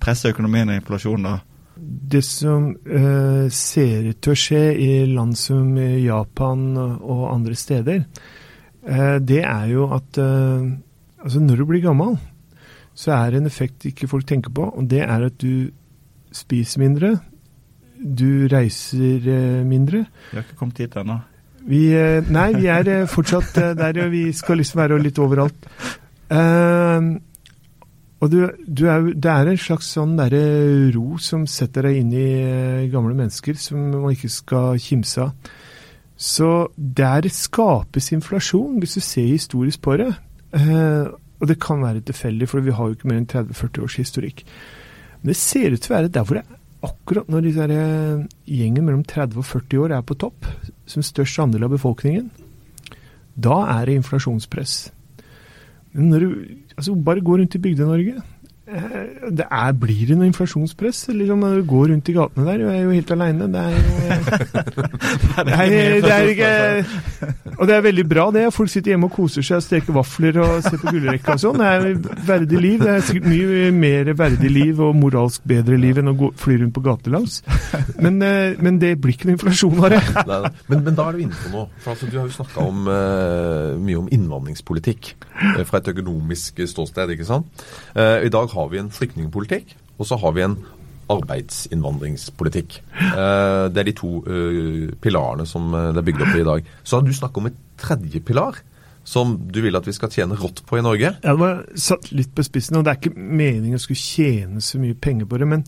press 0.00 0.24
i 0.24 0.32
økonomien 0.34 0.72
og 0.72 0.80
inflasjon 0.80 1.28
da? 1.28 1.38
Det 1.80 2.20
som 2.26 2.72
eh, 2.84 3.46
ser 3.54 4.10
ut 4.10 4.18
til 4.20 4.34
å 4.34 4.38
skje 4.38 4.64
i 4.76 4.90
land 5.08 5.38
som 5.38 5.76
eh, 5.80 6.02
Japan 6.04 6.74
og 6.76 7.22
andre 7.30 7.56
steder, 7.56 8.02
eh, 8.84 9.16
det 9.24 9.40
er 9.46 9.70
jo 9.70 9.86
at 9.96 10.20
eh, 10.20 10.66
altså 11.24 11.40
når 11.40 11.62
du 11.62 11.68
blir 11.70 11.84
gammel, 11.86 12.18
så 13.00 13.14
er 13.16 13.32
det 13.32 13.40
en 13.40 13.48
effekt 13.48 13.86
ikke 13.88 14.08
folk 14.10 14.26
tenker 14.28 14.52
på, 14.52 14.66
og 14.68 14.88
det 14.90 15.00
er 15.06 15.26
at 15.30 15.38
du 15.40 15.70
spiser 16.36 16.82
mindre, 16.82 17.14
du 18.00 18.48
reiser 18.52 19.24
eh, 19.28 19.62
mindre. 19.66 20.04
Vi 20.30 20.36
har 20.38 20.44
ikke 20.44 20.60
kommet 20.60 20.82
hit 20.82 20.96
ennå. 21.00 21.18
Vi, 21.68 21.80
eh, 21.96 22.28
nei, 22.32 22.50
vi 22.56 22.68
er 22.72 22.88
eh, 22.88 23.08
fortsatt 23.08 23.56
der, 23.80 24.04
og 24.04 24.12
vi 24.12 24.28
skal 24.36 24.60
liksom 24.60 24.80
være 24.80 25.00
litt 25.02 25.20
overalt. 25.20 25.66
Uh, 26.30 27.18
og 28.20 28.28
du, 28.30 28.44
du 28.68 28.84
er, 28.86 29.08
det 29.16 29.30
er 29.32 29.48
en 29.50 29.58
slags 29.58 29.88
sånn 29.96 30.12
derre 30.18 30.42
ro 30.94 31.16
som 31.18 31.46
setter 31.50 31.88
deg 31.88 32.02
inn 32.02 32.12
i 32.14 32.88
gamle 32.92 33.16
mennesker, 33.16 33.56
som 33.58 33.88
man 33.96 34.12
ikke 34.12 34.30
skal 34.30 34.78
kimse 34.80 35.24
av. 35.24 35.50
Så 36.20 36.68
der 36.76 37.24
skapes 37.32 38.10
inflasjon, 38.12 38.76
hvis 38.78 38.98
du 38.98 39.00
ser 39.00 39.30
historisk 39.30 39.80
på 39.86 39.96
det. 40.02 40.10
Eh, 40.52 41.08
og 41.40 41.48
det 41.48 41.60
kan 41.62 41.82
være 41.82 42.04
tilfeldig, 42.04 42.48
for 42.48 42.64
vi 42.64 42.74
har 42.76 42.88
jo 42.88 42.96
ikke 42.96 43.08
mer 43.08 43.20
enn 43.20 43.28
30-40 43.30 43.84
års 43.84 43.96
historikk. 44.00 44.42
Men 45.20 45.32
det 45.32 45.40
ser 45.40 45.72
ut 45.72 45.80
til 45.80 45.92
å 45.92 45.96
være 45.96 46.12
der 46.12 46.26
hvor 46.28 46.40
det 46.40 46.46
akkurat 46.80 47.28
når 47.28 47.44
disse 47.44 47.64
her, 47.64 47.72
eh, 47.74 48.26
gjengen 48.48 48.86
mellom 48.86 49.04
30 49.04 49.40
og 49.40 49.44
40 49.44 49.82
år 49.84 49.96
er 49.96 50.02
på 50.02 50.16
topp, 50.16 50.46
som 50.86 51.04
størst 51.04 51.38
andel 51.42 51.64
av 51.64 51.74
befolkningen, 51.74 52.30
da 53.36 53.58
er 53.78 53.86
det 53.86 53.98
inflasjonspress. 54.00 54.90
Men 55.92 56.10
når 56.10 56.20
du 56.20 56.28
altså, 56.76 56.94
bare 56.94 57.24
går 57.24 57.40
rundt 57.42 57.54
i 57.54 57.62
Bygde-Norge 57.62 58.22
det 58.70 59.46
er, 59.46 59.72
Blir 59.80 60.06
det 60.10 60.16
noe 60.18 60.28
inflasjonspress? 60.30 61.08
Liksom, 61.14 61.40
når 61.42 61.60
du 61.60 61.64
går 61.70 61.88
rundt 61.92 62.10
i 62.10 62.14
gatene 62.16 62.46
der, 62.46 62.64
og 62.66 62.74
er 62.74 62.82
jo 62.84 62.90
helt 62.94 63.10
aleine. 63.16 63.48
Det 63.50 63.64
det, 65.50 66.02
det 66.04 66.12
er 66.14 66.28
ikke 66.30 66.50
Og 67.58 67.68
det 67.68 67.74
er 67.76 67.84
veldig 67.84 68.06
bra, 68.08 68.26
det. 68.34 68.44
Folk 68.54 68.70
sitter 68.72 68.94
hjemme 68.94 69.10
og 69.10 69.14
koser 69.16 69.44
seg, 69.46 69.60
og 69.60 69.66
steker 69.66 69.96
vafler 69.96 70.38
og 70.42 70.62
ser 70.64 70.78
på 70.80 70.94
gullrekka 70.94 71.36
og 71.36 71.42
sånn. 71.42 71.60
Det 71.60 71.70
er 71.70 72.24
verdig 72.28 72.62
liv. 72.62 72.84
Det 72.84 72.94
er 72.94 73.04
sikkert 73.06 73.28
mye 73.30 73.70
mer 73.74 74.12
verdig 74.18 74.52
liv 74.52 74.80
og 74.84 74.94
moralsk 74.98 75.44
bedre 75.50 75.78
liv 75.80 76.00
enn 76.00 76.12
å 76.12 76.16
gå, 76.18 76.30
fly 76.40 76.60
rundt 76.62 76.76
på 76.76 76.84
gatelangs. 76.86 77.40
Men, 78.00 78.20
eh, 78.24 78.56
men 78.62 78.78
det 78.80 78.94
blir 79.02 79.16
ikke 79.16 79.28
noe 79.28 79.36
inflasjon 79.38 79.82
av 79.82 79.90
det. 79.94 80.00
Men, 80.70 80.84
men 80.86 80.96
da 80.96 81.08
er 81.08 81.16
du 81.16 81.24
inne 81.24 81.36
på 81.36 81.52
noe. 81.52 81.66
For 81.82 81.94
altså, 81.94 82.08
du 82.10 82.16
har 82.18 82.28
jo 82.28 82.34
snakka 82.34 82.66
eh, 82.70 83.74
mye 83.80 83.98
om 84.00 84.08
innvandringspolitikk 84.14 85.12
eh, 85.56 85.62
fra 85.68 85.80
et 85.80 85.90
økonomisk 85.92 86.62
ståsted. 86.70 87.14
ikke 87.14 87.28
sant? 87.28 87.64
Eh, 87.94 88.26
I 88.26 88.32
dag 88.32 88.50
har 88.52 88.59
vi 88.68 88.82
en 88.82 88.92
flyktningpolitikk, 88.92 89.74
og 89.98 90.08
så 90.08 90.18
har 90.20 90.36
vi 90.36 90.44
en 90.44 90.58
arbeidsinnvandringspolitikk. 91.10 92.80
Eh, 92.94 93.64
det 93.72 93.82
er 93.82 93.88
de 93.88 93.96
to 93.96 94.10
eh, 94.24 94.90
pilarene 95.02 95.46
som 95.48 95.72
eh, 95.74 95.90
det 95.94 96.02
er 96.02 96.08
bygd 96.08 96.26
opp 96.26 96.34
i 96.34 96.42
i 96.42 96.48
dag. 96.48 96.68
Så 96.84 96.98
har 96.98 97.06
du 97.06 97.14
snakket 97.14 97.42
om 97.42 97.50
et 97.50 97.62
tredje 97.80 98.20
pilar 98.20 98.60
som 99.10 99.32
du 99.50 99.62
vil 99.64 99.78
at 99.78 99.86
vi 99.88 99.96
skal 99.96 100.12
tjene 100.12 100.38
rått 100.38 100.62
på 100.68 100.78
i 100.78 100.84
Norge. 100.84 101.14
Ja, 101.16 101.32
det 101.32 101.40
var 101.40 101.64
satt 101.74 102.10
litt 102.12 102.34
på 102.36 102.44
spissen, 102.46 102.78
og 102.78 102.86
det 102.86 102.92
er 102.92 103.00
ikke 103.00 103.16
meningen 103.16 103.80
å 103.80 103.82
skulle 103.82 103.98
tjene 103.98 104.62
så 104.62 104.78
mye 104.78 104.94
penger 104.94 105.26
på 105.26 105.40
det. 105.40 105.48
Men 105.50 105.64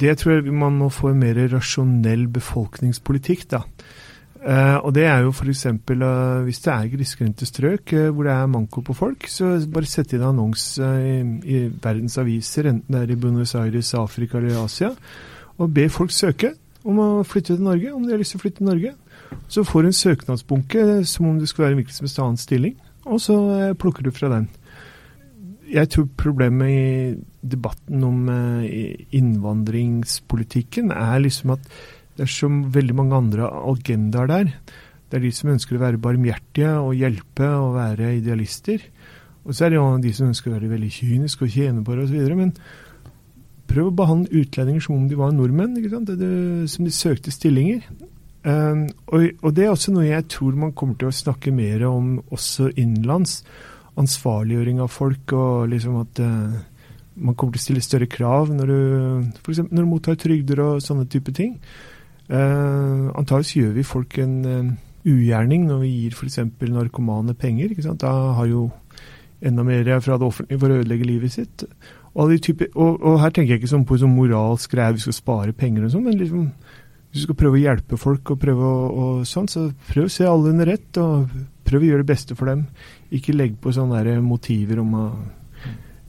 det 0.00 0.14
tror 0.18 0.38
jeg 0.38 0.54
man 0.56 0.78
må 0.80 0.88
få 0.88 1.12
en 1.12 1.20
mer 1.20 1.38
rasjonell 1.52 2.24
befolkningspolitikk, 2.32 3.44
da. 3.52 3.60
Eh, 4.40 4.78
og 4.80 4.94
det 4.96 5.04
er 5.04 5.26
jo 5.26 5.34
f.eks. 5.34 5.66
Uh, 5.68 6.46
hvis 6.46 6.62
det 6.64 6.72
er 6.72 6.88
grisgrendte 6.94 7.48
strøk 7.48 7.92
uh, 7.92 8.06
hvor 8.08 8.24
det 8.24 8.32
er 8.32 8.48
manko 8.48 8.80
på 8.86 8.96
folk, 8.96 9.28
så 9.28 9.58
bare 9.68 9.90
sett 9.90 10.14
inn 10.16 10.24
annonse 10.24 10.80
i, 10.80 11.18
i 11.44 11.60
verdens 11.68 12.16
aviser, 12.22 12.70
enten 12.70 12.96
det 12.96 13.02
er 13.02 13.12
i 13.12 13.18
Buenos 13.20 13.52
Aires, 13.60 13.92
Afrika 14.00 14.40
eller 14.40 14.62
Asia, 14.62 14.94
og 15.60 15.74
be 15.76 15.90
folk 15.92 16.14
søke 16.16 16.54
om 16.88 17.00
å 17.00 17.08
flytte 17.26 17.56
til 17.56 17.66
Norge, 17.66 17.92
om 17.92 18.04
de 18.04 18.14
har 18.14 18.20
lyst 18.20 18.34
til 18.34 18.40
å 18.40 18.44
flytte 18.44 18.62
til 18.62 18.70
Norge. 18.70 18.94
Så 19.50 19.64
får 19.66 19.82
du 19.82 19.90
en 19.90 19.98
søknadsbunke 19.98 20.86
eh, 20.86 21.04
som 21.08 21.28
om 21.28 21.38
det 21.38 21.50
skulle 21.50 21.68
være 21.68 21.76
en 21.76 21.82
hvilken 21.82 21.98
som 21.98 22.06
helst 22.06 22.22
annen 22.24 22.40
stilling, 22.40 22.76
og 23.04 23.20
så 23.22 23.36
eh, 23.58 23.76
plukker 23.78 24.06
du 24.06 24.12
fra 24.14 24.32
den. 24.32 24.48
Jeg 25.70 25.90
tror 25.92 26.08
problemet 26.18 26.70
i 26.70 27.46
debatten 27.52 28.04
om 28.04 28.28
eh, 28.32 29.06
innvandringspolitikken 29.16 30.90
er 30.96 31.22
liksom 31.22 31.54
at 31.54 31.68
det 32.16 32.26
er 32.26 32.32
så 32.32 32.50
veldig 32.50 32.96
mange 32.98 33.16
andre 33.16 33.48
agendaer 33.48 34.30
der. 34.30 34.54
Det 35.10 35.18
er 35.18 35.24
de 35.24 35.32
som 35.34 35.50
ønsker 35.50 35.76
å 35.76 35.82
være 35.82 36.02
barmhjertige 36.02 36.74
og 36.78 36.94
hjelpe 36.98 37.48
og 37.48 37.74
være 37.78 38.14
idealister. 38.20 38.84
Og 39.42 39.56
så 39.56 39.66
er 39.66 39.72
det 39.72 39.80
jo 39.80 39.88
de 40.04 40.12
som 40.14 40.30
ønsker 40.30 40.52
å 40.52 40.54
være 40.58 40.70
veldig 40.70 40.90
kyniske 40.94 41.46
og 41.46 41.54
tjene 41.54 41.82
på 41.86 41.96
det 41.96 42.06
osv. 42.06 42.36
Men 42.38 42.52
prøv 43.70 43.90
å 43.90 43.96
behandle 44.02 44.44
utlendinger 44.44 44.84
som 44.84 44.98
om 44.98 45.08
de 45.10 45.18
var 45.18 45.34
nordmenn? 45.34 45.74
Det, 45.78 46.16
det, 46.20 46.30
som 46.70 46.86
de 46.86 46.94
søkte 46.94 47.34
stillinger. 47.34 47.86
Um, 48.44 48.86
og, 49.12 49.26
og, 49.42 49.50
det 49.56 49.66
er 49.66 49.74
også 49.74 49.92
noe 49.92 50.06
jeg 50.06 50.24
tror 50.32 50.56
man 50.56 50.72
kommer 50.72 50.96
til 51.00 51.10
å 51.10 51.16
snakke 51.16 51.52
mer 51.52 51.84
om 51.88 52.18
også 52.32 52.70
innenlands. 52.76 53.40
Ansvarliggjøring 54.00 54.80
av 54.80 54.92
folk 54.94 55.34
og 55.36 55.70
liksom 55.72 55.98
at 56.00 56.22
uh, 56.24 56.60
man 57.20 57.36
kommer 57.36 57.56
til 57.56 57.60
å 57.60 57.66
stille 57.66 57.84
større 57.84 58.08
krav 58.08 58.52
når 58.54 58.70
du 58.70 58.78
f.eks. 59.42 59.64
når 59.66 59.82
du 59.82 59.90
mottar 59.90 60.20
trygder 60.20 60.62
og 60.64 60.84
sånne 60.84 61.08
type 61.10 61.34
ting. 61.36 61.58
Uh, 62.30 63.10
antakeligvis 63.18 63.56
gjør 63.56 63.72
vi 63.74 63.82
folk 63.86 64.18
en 64.22 64.34
uh, 64.46 64.72
ugjerning 65.10 65.64
når 65.66 65.80
vi 65.82 65.94
gir 66.04 66.14
f.eks. 66.14 66.38
narkomane 66.62 67.34
penger. 67.34 67.74
Da 67.98 68.12
har 68.38 68.46
jo 68.46 68.68
enda 69.42 69.64
mer 69.64 69.88
fra 70.04 70.18
det 70.20 70.28
offentlige 70.28 70.60
for 70.60 70.70
å 70.70 70.82
ødelegge 70.82 71.08
livet 71.08 71.34
sitt. 71.34 71.64
Og, 72.14 72.34
type, 72.42 72.68
og, 72.74 73.00
og 73.06 73.20
her 73.22 73.32
tenker 73.34 73.54
jeg 73.54 73.62
ikke 73.62 73.72
sånn 73.72 73.86
på 73.86 73.98
sånn 74.00 74.14
moralsk 74.14 74.72
greie, 74.74 74.94
vi 74.96 75.02
skal 75.04 75.16
spare 75.16 75.54
penger 75.56 75.86
og 75.86 75.92
sånn, 75.92 76.06
men 76.08 76.18
liksom, 76.18 76.48
hvis 77.10 77.22
du 77.22 77.26
skal 77.28 77.38
prøve 77.38 77.58
å 77.58 77.62
hjelpe 77.62 77.98
folk 78.00 78.32
og 78.34 78.40
prøve 78.42 78.66
å, 78.66 78.88
og 78.90 79.20
sånn, 79.30 79.46
så 79.50 79.68
prøv 79.90 80.08
å 80.08 80.12
se 80.12 80.26
alle 80.26 80.52
under 80.52 80.72
ett, 80.74 80.90
og 80.98 81.30
prøv 81.66 81.84
å 81.84 81.90
gjøre 81.90 82.04
det 82.04 82.10
beste 82.10 82.36
for 82.38 82.50
dem. 82.50 82.64
Ikke 83.14 83.34
legg 83.36 83.56
på 83.62 83.72
sånne 83.74 84.18
motiver 84.26 84.82
om 84.82 84.96
å 84.98 85.06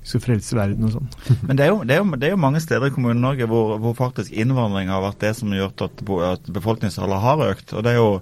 skal 0.04 0.24
frelse 0.24 0.58
verden 0.58 0.88
og 0.88 0.96
sånn. 0.96 1.10
Men 1.48 1.58
det 1.60 1.66
er, 1.66 1.74
jo, 1.74 1.82
det, 1.86 1.96
er 1.96 2.02
jo, 2.02 2.16
det 2.16 2.30
er, 2.30 2.34
jo, 2.36 2.44
mange 2.44 2.62
steder 2.64 2.90
i 2.90 2.96
Kommune-Norge 2.96 3.48
hvor, 3.50 3.76
hvor, 3.82 3.98
faktisk 3.98 4.34
innvandring 4.34 4.90
har 4.92 5.04
vært 5.04 5.22
det 5.24 5.36
som 5.38 5.54
har 5.54 5.66
gjort 5.66 5.86
at, 5.88 6.02
at 6.32 6.50
befolkningstallet 6.56 7.22
har 7.26 7.46
økt. 7.52 7.76
og 7.76 7.86
det 7.86 7.94
er 7.94 8.02
jo 8.02 8.16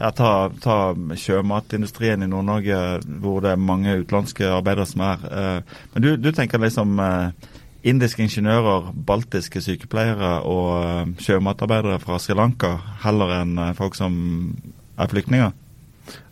jeg 0.00 0.16
tar, 0.16 0.52
tar 0.64 1.00
sjømatindustrien 1.20 2.24
i 2.24 2.28
Nord-Norge, 2.30 2.76
hvor 3.20 3.42
det 3.44 3.52
er 3.52 3.60
mange 3.60 3.98
utenlandske 4.00 4.48
arbeidere 4.48 4.86
som 4.88 5.02
er. 5.04 5.24
Eh, 5.28 5.80
men 5.92 6.04
du, 6.04 6.14
du 6.16 6.30
tenker 6.32 6.62
liksom 6.62 6.94
eh, 7.04 7.50
indiske 7.90 8.24
ingeniører, 8.24 8.94
baltiske 8.94 9.60
sykepleiere 9.60 10.38
og 10.48 10.70
eh, 10.78 11.12
sjømatarbeidere 11.20 12.00
fra 12.00 12.16
Sri 12.22 12.36
Lanka 12.38 12.78
heller 13.04 13.34
enn 13.42 13.60
folk 13.76 13.98
som 13.98 14.14
er 14.96 15.12
flyktninger? 15.12 15.52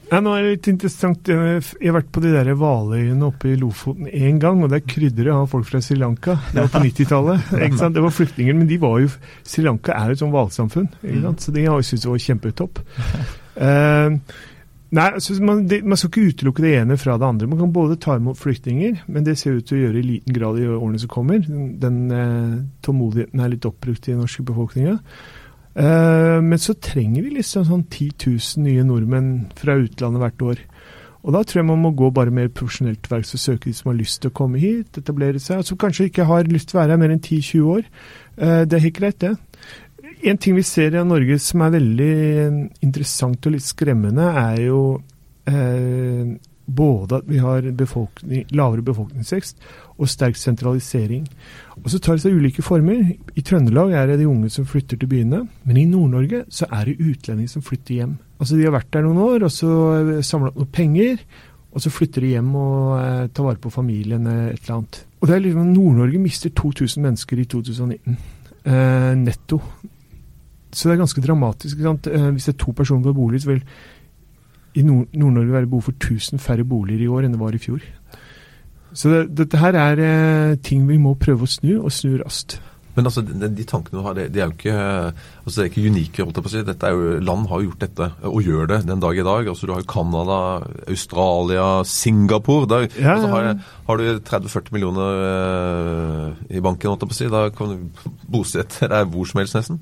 Ja, 0.08 0.22
nå 0.24 0.32
er 0.32 0.44
det 0.44 0.52
litt 0.54 0.68
interessant. 0.70 1.28
Jeg 1.28 1.60
har 1.82 1.96
vært 1.98 2.12
på 2.14 2.22
de 2.24 2.30
der 2.32 2.48
hvaløyene 2.56 3.26
oppe 3.26 3.50
i 3.52 3.58
Lofoten 3.60 4.08
én 4.08 4.38
gang, 4.40 4.62
og 4.64 4.70
det 4.72 4.80
er 4.80 4.86
krydderet 4.88 5.34
av 5.34 5.48
folk 5.52 5.66
fra 5.68 5.82
Sri 5.84 5.98
Lanka. 6.00 6.38
Det 6.54 6.62
var 6.62 6.70
på 6.72 6.80
90-tallet. 6.86 7.50
Det 7.98 8.04
var 8.04 8.14
flyktninger, 8.14 8.56
men 8.56 8.68
de 8.70 8.78
var 8.80 9.02
jo 9.02 9.10
Sri 9.44 9.66
Lanka 9.66 9.92
er 9.92 10.08
jo 10.08 10.16
et 10.16 10.22
sånt 10.22 10.32
hvalsamfunn, 10.32 10.88
så 11.36 11.52
de 11.52 11.66
har 11.66 11.76
jo 11.76 11.84
syntes 11.84 12.06
det 12.06 12.12
var 12.12 12.22
kjempetopp. 12.24 12.80
Uh, 13.58 14.16
nei, 14.96 15.08
man, 15.44 15.60
det, 15.68 15.82
man, 15.84 16.00
skal 16.00 16.08
ikke 16.12 16.32
utelukke 16.32 16.64
det 16.64 16.72
ene 16.78 16.96
fra 17.00 17.18
det 17.20 17.28
andre. 17.28 17.50
Man 17.50 17.60
kan 17.60 17.74
både 17.74 17.98
ta 18.00 18.16
imot 18.16 18.40
flyktninger, 18.40 19.02
men 19.12 19.26
det 19.28 19.36
ser 19.40 19.58
ut 19.58 19.68
til 19.68 19.76
å 19.76 19.82
gjøre 19.82 20.00
i 20.00 20.06
liten 20.14 20.36
grad 20.38 20.60
i 20.62 20.70
årene 20.70 21.02
som 21.02 21.12
kommer. 21.12 21.44
Den, 21.44 21.74
den 21.82 22.00
uh, 22.08 22.56
tålmodigheten 22.86 23.44
er 23.44 23.52
litt 23.52 23.68
oppbrukt 23.68 24.08
i 24.08 24.14
den 24.14 24.24
norske 24.24 24.46
befolkninga. 24.48 24.96
Uh, 25.78 26.40
men 26.42 26.58
så 26.58 26.74
trenger 26.82 27.22
vi 27.22 27.36
liksom 27.36 27.66
sånn 27.68 27.84
10 27.86 28.26
000 28.26 28.64
nye 28.64 28.86
nordmenn 28.86 29.30
fra 29.58 29.76
utlandet 29.78 30.24
hvert 30.24 30.44
år. 30.52 30.62
Og 31.22 31.34
da 31.34 31.42
tror 31.44 31.60
jeg 31.60 31.68
man 31.68 31.82
må 31.82 31.92
gå 31.98 32.08
bare 32.14 32.34
mer 32.34 32.50
profesjonelt 32.50 33.02
til 33.04 33.12
verks 33.12 33.34
og 33.36 33.42
søke 33.42 33.68
de 33.68 33.74
som 33.76 33.92
har 33.92 33.98
lyst 33.98 34.22
til 34.22 34.32
å 34.32 34.36
komme 34.38 34.60
hit, 34.62 34.98
etablere 34.98 35.42
seg, 35.42 35.60
og 35.60 35.68
som 35.68 35.78
kanskje 35.78 36.08
ikke 36.08 36.26
har 36.26 36.50
lyst 36.50 36.70
til 36.70 36.78
å 36.78 36.82
være 36.82 36.96
her 36.96 37.02
mer 37.02 37.14
enn 37.14 37.22
10-20 37.22 37.68
år. 37.74 37.86
Uh, 38.40 38.62
det 38.66 38.78
er 38.78 38.84
helt 38.88 38.98
greit, 38.98 39.22
det. 39.22 39.34
En 40.26 40.40
ting 40.40 40.56
vi 40.58 40.66
ser 40.66 40.96
i 40.98 41.06
Norge 41.06 41.38
som 41.42 41.62
er 41.62 41.76
veldig 41.76 42.12
interessant 42.82 43.46
og 43.46 43.54
litt 43.54 43.66
skremmende, 43.66 44.32
er 44.34 44.62
jo 44.64 44.80
uh, 44.98 46.36
både 46.68 47.22
at 47.22 47.28
vi 47.28 47.40
har 47.40 47.64
befolkning, 47.72 48.44
lavere 48.52 48.84
befolkningsvekst 48.84 49.62
og 49.98 50.08
sterk 50.08 50.36
sentralisering. 50.36 51.26
Og 51.82 51.90
Så 51.90 51.98
tar 51.98 52.16
det 52.16 52.22
seg 52.22 52.36
ulike 52.36 52.62
former. 52.62 53.14
I 53.34 53.42
Trøndelag 53.42 53.92
er 53.92 54.06
det 54.06 54.18
de 54.20 54.28
unge 54.28 54.50
som 54.50 54.66
flytter 54.66 54.96
til 54.96 55.08
byene. 55.08 55.48
Men 55.64 55.76
i 55.76 55.84
Nord-Norge 55.84 56.44
så 56.48 56.68
er 56.70 56.84
det 56.84 57.00
utlendinger 57.00 57.48
som 57.48 57.62
flytter 57.62 57.94
hjem. 57.94 58.16
Altså 58.38 58.56
De 58.56 58.64
har 58.64 58.76
vært 58.76 58.92
der 58.92 59.02
noen 59.02 59.18
år, 59.18 59.44
og 59.44 59.52
så 59.52 60.22
samler 60.22 60.52
opp 60.52 60.58
noen 60.60 60.72
penger. 60.72 61.18
Og 61.72 61.82
så 61.84 61.90
flytter 61.92 62.24
de 62.24 62.32
hjem 62.32 62.54
og 62.56 62.98
eh, 62.98 63.28
tar 63.28 63.44
vare 63.44 63.60
på 63.60 63.70
familien 63.70 64.26
eh, 64.26 64.54
et 64.54 64.62
eller 64.64 64.78
annet. 64.78 65.04
Og 65.20 65.28
det 65.28 65.34
er 65.34 65.44
liksom 65.44 65.72
Nord-Norge 65.74 66.18
mister 66.22 66.50
2000 66.50 67.04
mennesker 67.04 67.38
i 67.38 67.44
2019. 67.44 68.18
Eh, 68.64 69.14
netto. 69.18 69.60
Så 70.72 70.88
det 70.88 70.94
er 70.94 71.02
ganske 71.02 71.22
dramatisk. 71.24 71.78
Eh, 71.80 72.30
hvis 72.36 72.48
det 72.48 72.54
er 72.54 72.64
to 72.64 72.72
personer 72.72 73.02
på 73.02 73.12
bolig, 73.12 73.42
så 73.42 73.52
vil 73.52 73.62
i 74.76 74.84
Nord-Norge 74.84 75.52
være 75.52 75.70
behov 75.70 75.88
for 75.88 75.96
1000 75.96 76.42
færre 76.42 76.66
boliger 76.68 77.06
i 77.06 77.10
år 77.10 77.26
enn 77.26 77.36
det 77.36 77.40
var 77.40 77.56
i 77.56 77.62
fjor. 77.62 77.84
Så 78.92 79.12
det, 79.12 79.22
dette 79.36 79.60
her 79.60 79.76
er 79.78 80.02
eh, 80.02 80.56
ting 80.64 80.88
vi 80.88 80.98
må 81.00 81.14
prøve 81.20 81.46
å 81.46 81.50
snu, 81.50 81.78
og 81.82 81.92
snu 81.92 82.16
raskt. 82.20 82.58
Men 82.98 83.06
altså, 83.06 83.22
de, 83.22 83.48
de 83.54 83.64
tankene 83.68 84.00
du 84.00 84.02
har, 84.02 84.16
de, 84.16 84.24
de 84.32 84.40
er 84.40 84.48
jo 84.48 84.56
ikke, 84.56 84.78
altså, 85.44 85.52
det 85.54 85.60
er 85.62 85.68
ikke 85.70 85.90
unike. 85.92 86.24
holdt 86.24 86.40
jeg 86.40 86.46
på 86.46 86.50
å 86.50 86.54
si. 86.54 86.62
Dette 86.66 86.88
er 86.88 86.96
jo, 86.96 87.12
land 87.22 87.46
har 87.46 87.60
jo 87.60 87.68
gjort 87.68 87.84
dette, 87.84 88.08
og 88.26 88.48
gjør 88.48 88.70
det 88.72 88.78
den 88.88 89.04
dag 89.04 89.20
i 89.20 89.26
dag. 89.28 89.50
Altså, 89.52 89.68
Du 89.68 89.74
har 89.74 89.84
jo 89.84 89.90
Canada, 89.92 90.38
Australia, 90.90 91.68
Singapore. 91.86 92.66
Der 92.72 92.88
ja, 92.88 93.14
altså, 93.14 93.30
har, 93.36 93.52
har, 93.86 94.02
du 94.02 94.24
30-40 94.32 94.74
millioner 94.74 95.22
eh, 95.28 96.42
i 96.58 96.64
banken, 96.64 96.90
holdt 96.90 97.06
jeg 97.06 97.12
på 97.12 97.18
å 97.18 97.20
si. 97.20 97.30
Da 97.36 97.44
kan 97.54 97.70
du 97.76 98.10
bosette 98.34 98.90
deg 98.90 99.14
hvor 99.14 99.30
som 99.30 99.44
helst, 99.44 99.58
nesten. 99.60 99.78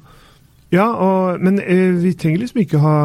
Ja, 0.74 0.90
og, 0.92 1.40
men 1.40 1.62
eh, 1.62 1.96
vi 2.02 2.12
trenger 2.20 2.44
liksom 2.44 2.66
ikke 2.66 2.82
ha 2.84 2.96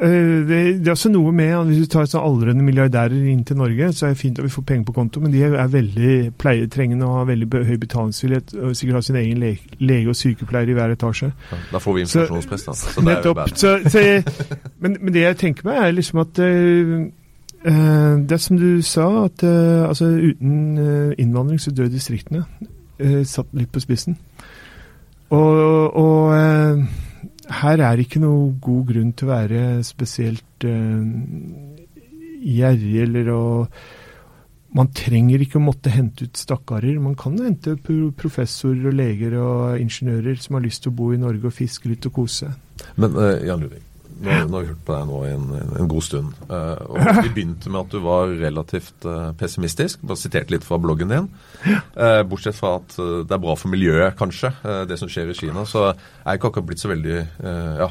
det, 0.00 0.48
det, 0.48 0.86
er 0.86 0.92
også 0.92 1.08
noe 1.08 1.32
med 1.32 1.54
at 1.56 1.66
Hvis 1.66 1.78
du 1.86 1.92
tar 1.92 2.08
sånn 2.10 2.24
aldrende 2.24 2.64
milliardærer 2.64 3.28
inn 3.30 3.44
til 3.48 3.56
Norge, 3.56 3.88
så 3.96 4.06
er 4.06 4.12
det 4.12 4.20
fint 4.20 4.38
at 4.38 4.44
vi 4.44 4.52
får 4.52 4.64
penger 4.68 4.84
på 4.90 4.94
konto, 4.98 5.22
men 5.24 5.32
de 5.32 5.40
er, 5.46 5.56
veldig 5.72 6.16
pleietrengende 6.38 7.06
og 7.06 7.20
har 7.20 7.28
veldig 7.30 7.62
høy 7.64 7.76
betalingsvillighet. 7.80 8.54
Og 8.60 8.76
sikkert 8.76 8.98
har 8.98 9.06
sin 9.08 9.20
egen 9.22 9.40
lege, 9.40 9.76
lege, 9.78 10.12
og 10.12 10.16
sykepleier 10.16 10.68
i 10.68 10.76
hver 10.76 10.92
etasje. 10.92 11.30
Ja, 11.52 11.60
da 11.72 11.80
får 11.80 11.96
vi 11.96 12.04
inflasjonspress, 12.06 12.66
da. 12.68 12.76
Så 12.80 13.04
nettopp. 13.04 13.42
Så, 13.54 13.78
så 13.88 14.04
men, 14.82 14.98
men, 15.00 15.14
det 15.14 15.24
jeg 15.24 15.40
tenker 15.46 15.70
meg, 15.70 15.80
er 15.80 15.96
liksom 15.96 16.20
at 16.26 16.42
uh, 16.44 17.06
Det 17.66 18.36
er 18.36 18.42
som 18.42 18.60
du 18.60 18.82
sa, 18.82 19.08
at 19.24 19.42
uh, 19.42 19.88
altså, 19.88 20.12
uten 20.12 21.14
innvandring 21.18 21.60
så 21.60 21.72
dør 21.72 21.88
distriktene. 21.88 22.44
satt 23.24 23.48
litt 23.52 23.72
på 23.72 23.80
spissen. 23.80 24.16
Og, 25.30 25.96
og 25.96 26.34
eh, 26.36 26.82
her 27.46 27.82
er 27.84 28.00
ikke 28.02 28.20
noe 28.22 28.50
god 28.62 28.88
grunn 28.90 29.12
til 29.14 29.28
å 29.28 29.32
være 29.32 29.62
spesielt 29.86 30.66
eh, 30.66 31.06
gjerrig 32.56 32.98
eller 33.06 33.32
å 33.34 33.44
Man 34.76 34.90
trenger 34.92 35.40
ikke 35.40 35.56
å 35.56 35.62
måtte 35.64 35.88
hente 35.88 36.26
ut 36.26 36.36
stakkarer. 36.36 36.98
Man 37.00 37.14
kan 37.16 37.38
hente 37.40 37.78
professorer 37.80 38.90
og 38.90 38.96
leger 38.98 39.38
og 39.40 39.80
ingeniører 39.80 40.36
som 40.42 40.58
har 40.58 40.66
lyst 40.66 40.82
til 40.84 40.92
å 40.92 40.96
bo 40.98 41.06
i 41.14 41.20
Norge 41.22 41.48
og 41.48 41.54
fiske 41.56 41.88
litt 41.88 42.04
og 42.10 42.12
kose. 42.18 42.50
Men 43.00 43.14
uh, 43.16 43.38
Jan 43.46 43.62
Ludvig, 43.62 43.80
nå, 44.20 44.36
nå 44.48 44.56
har 44.56 44.64
vi 44.64 44.70
hørt 44.70 44.82
på 44.86 44.94
deg 44.96 45.08
nå 45.10 45.18
i 45.26 45.30
en, 45.34 45.46
en, 45.80 45.88
god 45.90 46.04
stund. 46.06 46.34
eh, 46.48 46.82
og 46.88 47.22
Vi 47.22 47.32
begynte 47.36 47.70
med 47.72 47.80
at 47.82 47.94
du 47.94 47.98
var 48.04 48.32
relativt 48.40 49.06
eh, 49.08 49.30
pessimistisk. 49.40 50.04
Bare 50.06 50.20
siterte 50.20 50.54
litt 50.54 50.66
fra 50.66 50.78
bloggen 50.80 51.12
din. 51.12 51.26
Eh, 51.66 52.20
bortsett 52.28 52.56
fra 52.58 52.76
at 52.80 52.96
det 52.96 53.36
er 53.36 53.42
bra 53.42 53.56
for 53.58 53.72
miljøet, 53.72 54.16
kanskje, 54.18 54.52
det 54.88 54.98
som 55.00 55.10
skjer 55.12 55.32
i 55.32 55.36
Kina. 55.36 55.66
Så 55.68 55.88
er 55.92 56.38
ikke 56.38 56.50
akkurat 56.52 56.68
blitt 56.70 56.82
så 56.84 56.92
veldig 56.92 57.18
Ja. 57.80 57.90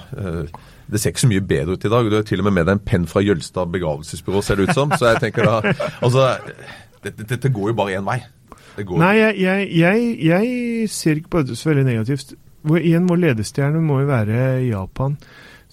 det 0.87 1.01
ser 1.01 1.13
ikke 1.13 1.23
så 1.25 1.29
mye 1.31 1.45
bedre 1.45 1.75
ut 1.75 1.85
i 1.85 1.91
dag. 1.93 2.09
Du 2.09 2.15
har 2.15 2.25
til 2.27 2.41
og 2.41 2.47
med 2.49 2.57
med 2.59 2.65
deg 2.69 2.77
en 2.77 2.85
penn 2.85 3.05
fra 3.09 3.21
Jølstad 3.25 3.71
begravelsesbyrå, 3.73 4.41
ser 4.45 4.59
det 4.59 4.69
ut 4.69 4.77
som. 4.77 4.91
Så 4.93 5.11
jeg 5.13 5.21
tenker 5.27 5.45
da 5.45 5.61
Altså, 6.05 6.27
dette, 7.03 7.25
dette 7.25 7.53
går 7.53 7.71
jo 7.73 7.77
bare 7.77 7.99
én 7.99 8.05
vei. 8.05 8.19
Det 8.75 8.85
går, 8.85 8.99
Nei, 8.99 9.13
jeg, 9.17 9.37
jeg, 9.39 9.69
jeg, 9.79 10.07
jeg 10.25 10.89
ser 10.91 11.21
ikke 11.21 11.37
på 11.37 11.45
det 11.47 11.57
så 11.57 11.69
veldig 11.71 11.85
negativt. 11.87 12.33
Hvor, 12.65 12.81
igjen, 12.81 13.05
vår 13.09 13.19
ledestjerne 13.21 13.81
må 13.81 14.01
jo 14.01 14.07
være 14.09 14.39
Japan. 14.65 15.17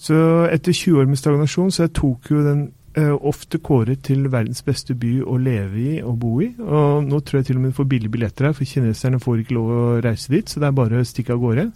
Så 0.03 0.15
etter 0.51 0.75
20 0.75 0.99
år 0.99 1.11
med 1.11 1.21
stagnasjon, 1.21 1.71
så 1.71 1.85
er 1.85 1.93
Tokyo 1.95 2.43
den 2.43 2.63
eh, 2.99 3.13
ofte 3.15 3.61
kåret 3.63 4.03
til 4.09 4.27
verdens 4.33 4.65
beste 4.67 4.97
by 4.99 5.21
å 5.23 5.37
leve 5.39 5.79
i 5.79 5.93
og 6.03 6.17
bo 6.19 6.33
i. 6.43 6.49
Og 6.59 7.07
nå 7.07 7.21
tror 7.23 7.41
jeg 7.41 7.51
til 7.51 7.61
og 7.61 7.63
med 7.63 7.75
du 7.75 7.79
får 7.79 7.91
billige 7.93 8.15
billetter 8.17 8.49
her, 8.49 8.57
for 8.57 8.67
kineserne 8.67 9.23
får 9.23 9.45
ikke 9.45 9.57
lov 9.59 9.71
å 9.71 9.85
reise 10.03 10.33
dit. 10.35 10.49
Så 10.49 10.59
det 10.59 10.69
er 10.69 10.79
bare 10.81 10.99
å 10.99 11.07
stikke 11.07 11.37
av 11.37 11.45
gårde. 11.45 11.69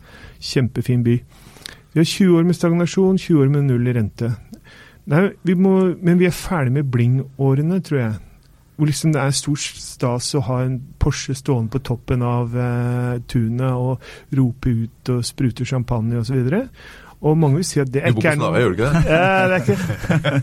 Kjempefin 0.43 1.07
by. 1.07 1.21
Vi 1.95 2.03
har 2.03 2.11
20 2.11 2.35
år 2.37 2.49
med 2.49 2.59
stagnasjon, 2.59 3.23
20 3.23 3.45
år 3.45 3.53
med 3.55 3.71
null 3.71 3.87
i 3.87 3.95
rente. 3.97 4.35
Nei, 5.07 5.23
vi 5.47 5.55
må, 5.55 5.77
men 6.03 6.19
vi 6.19 6.27
er 6.27 6.35
ferdig 6.35 6.75
med 6.81 6.91
bling-årene, 6.91 7.79
tror 7.87 8.01
jeg. 8.01 8.17
Hvor 8.77 8.91
liksom 8.91 9.15
det 9.15 9.23
er 9.23 9.33
stor 9.33 9.57
stas 9.57 10.35
å 10.37 10.43
ha 10.51 10.59
en 10.67 10.81
Porsche 11.01 11.33
stående 11.39 11.73
på 11.73 11.81
toppen 11.87 12.27
av 12.27 12.53
eh, 12.59 13.23
tunet 13.31 13.71
og 13.71 14.03
rope 14.37 14.75
ut 14.83 15.13
og 15.15 15.25
sprute 15.25 15.65
champagne 15.65 16.19
osv. 16.21 16.43
Og 16.43 16.67
mange 17.35 17.61
vil 17.61 17.67
si 17.67 17.81
at 17.83 17.91
det 17.93 18.03
du 18.07 18.15
bor 18.15 18.23
ikke 18.23 18.29
på 18.29 18.33
er 18.33 18.41
noe 18.43 18.63
gjør 18.63 18.73
du 18.73 18.79
ikke 18.79 18.91
det? 18.93 19.05
ja, 19.11 19.49
det, 19.51 19.55
er 19.55 19.63
ikke, 19.63 19.77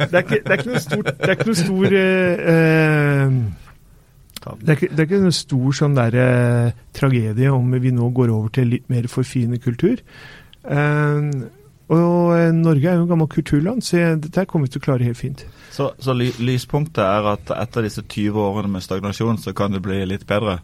det, 0.03 0.13
er 0.13 0.23
ikke, 0.23 0.39
det 0.43 0.51
er 0.51 0.57
ikke 0.57 0.69
noe 0.69 0.83
stort 0.83 1.11
Det 1.13 1.29
er 1.29 1.35
ikke 1.37 1.49
noe 1.49 1.59
stor 1.63 1.97
eh, 1.99 2.47
eh, 2.53 3.35
det, 4.43 4.69
er 4.69 4.77
ikke, 4.77 4.91
det 4.91 4.99
er 4.99 5.07
ikke 5.07 5.23
noe 5.23 5.35
stor 5.39 5.75
sånn 5.79 5.97
der, 5.97 6.15
eh, 6.19 6.85
tragedie 6.95 7.51
om 7.53 7.75
vi 7.79 7.93
nå 7.95 8.09
går 8.15 8.33
over 8.33 8.51
til 8.53 8.73
litt 8.75 8.89
mer 8.91 9.07
forfinet 9.11 9.63
kultur. 9.63 10.01
Eh, 10.63 11.29
og 11.93 12.33
eh, 12.35 12.49
Norge 12.55 12.89
er 12.89 12.97
jo 12.97 13.05
en 13.05 13.11
gammel 13.11 13.29
kulturland, 13.31 13.83
så 13.85 14.13
dette 14.19 14.45
kommer 14.49 14.67
vi 14.67 14.75
til 14.75 14.83
å 14.83 14.85
klare 14.87 15.07
helt 15.07 15.19
fint. 15.19 15.45
Så, 15.73 15.91
så 15.99 16.15
ly, 16.15 16.29
lyspunktet 16.43 17.03
er 17.05 17.31
at 17.33 17.53
etter 17.55 17.87
disse 17.87 18.03
20 18.03 18.39
årene 18.39 18.71
med 18.75 18.85
stagnasjon, 18.85 19.41
så 19.41 19.55
kan 19.57 19.75
det 19.75 19.83
bli 19.85 20.01
litt 20.07 20.27
bedre? 20.29 20.59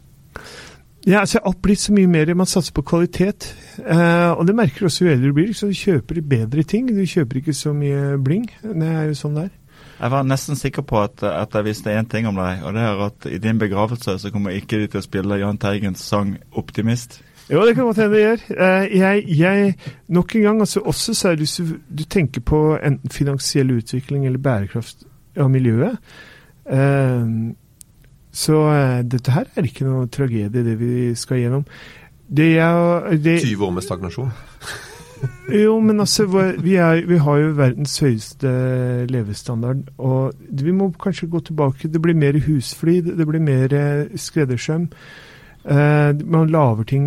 Ja, 1.06 1.20
altså 1.20 1.38
Jeg 1.38 1.46
har 1.46 1.54
blitt 1.62 1.80
så 1.80 1.92
mye 1.96 2.06
mer 2.06 2.34
Man 2.34 2.46
satser 2.46 2.74
på 2.76 2.82
kvalitet. 2.82 3.54
Eh, 3.78 4.30
og 4.30 4.46
det 4.46 4.54
merker 4.56 4.84
du 4.84 4.90
også 4.90 5.04
jo 5.04 5.10
eldre 5.10 5.30
du 5.30 5.38
blir. 5.38 5.54
Så 5.54 5.70
du 5.70 5.76
kjøper 5.76 6.20
bedre 6.20 6.62
ting. 6.62 6.88
Du 6.88 7.06
kjøper 7.06 7.40
ikke 7.40 7.56
så 7.56 7.72
mye 7.72 8.18
bling. 8.24 8.50
Det 8.62 8.88
er 8.88 9.08
jo 9.08 9.16
sånn 9.16 9.38
det 9.38 9.48
er. 9.48 9.56
Jeg 10.00 10.10
var 10.10 10.24
nesten 10.24 10.56
sikker 10.56 10.82
på 10.82 11.00
at, 11.02 11.22
at 11.22 11.54
jeg 11.54 11.64
visste 11.64 11.92
én 11.92 12.08
ting 12.08 12.28
om 12.28 12.36
deg, 12.36 12.62
og 12.64 12.72
det 12.72 12.84
er 12.84 13.00
at 13.04 13.26
i 13.28 13.38
din 13.40 13.58
begravelse 13.60 14.14
så 14.18 14.30
kommer 14.32 14.56
ikke 14.56 14.78
de 14.80 14.86
til 14.88 15.00
å 15.00 15.04
spille 15.04 15.36
Jahn 15.36 15.58
Teigens 15.60 16.00
sang 16.00 16.38
'Optimist'. 16.56 17.20
Jo, 17.50 17.66
det 17.66 17.74
kan 17.74 17.84
godt 17.84 17.96
hende 18.00 18.16
det 18.16 18.22
gjør. 18.22 18.44
Eh, 18.56 18.96
jeg, 18.96 19.24
jeg, 19.38 19.74
nok 20.08 20.34
en 20.36 20.42
gang, 20.42 20.60
altså 20.60 20.80
også 20.80 21.14
så 21.14 21.28
er 21.28 21.36
det 21.36 21.44
hvis 21.44 21.56
du, 21.56 21.76
du 21.98 22.04
tenker 22.04 22.40
på 22.40 22.78
enten 22.78 23.10
finansiell 23.10 23.70
utvikling 23.76 24.26
eller 24.26 24.38
bærekraft 24.38 25.04
av 25.36 25.50
miljøet. 25.50 25.98
Så 28.32 28.60
uh, 28.62 29.00
dette 29.02 29.34
her 29.34 29.48
er 29.56 29.66
ikke 29.66 29.88
noe 29.88 30.06
tragedie, 30.12 30.64
det 30.64 30.76
vi 30.78 31.14
skal 31.18 31.42
gjennom. 31.42 31.64
Det 32.30 32.52
er, 32.62 33.16
det, 33.18 33.40
20 33.42 33.66
år 33.66 33.70
med 33.74 33.82
stagnasjon. 33.82 34.30
jo, 35.64 35.80
men 35.80 36.00
altså, 36.00 36.26
vi, 36.62 36.74
er, 36.74 37.06
vi 37.06 37.16
har 37.18 37.40
jo 37.42 37.48
verdens 37.58 37.98
høyeste 37.98 38.52
levestandard. 39.10 39.82
Og 39.98 40.32
vi 40.62 40.70
må 40.70 40.92
kanskje 41.00 41.26
gå 41.26 41.40
tilbake. 41.40 41.88
Det 41.88 42.02
blir 42.02 42.14
mer 42.14 42.38
husflid, 42.46 43.10
det 43.18 43.26
blir 43.26 43.42
mer 43.42 43.74
eh, 43.74 44.14
skreddersøm. 44.14 44.86
Uh, 45.64 46.14
man 46.24 46.48
lager 46.48 46.86
ting 46.88 47.04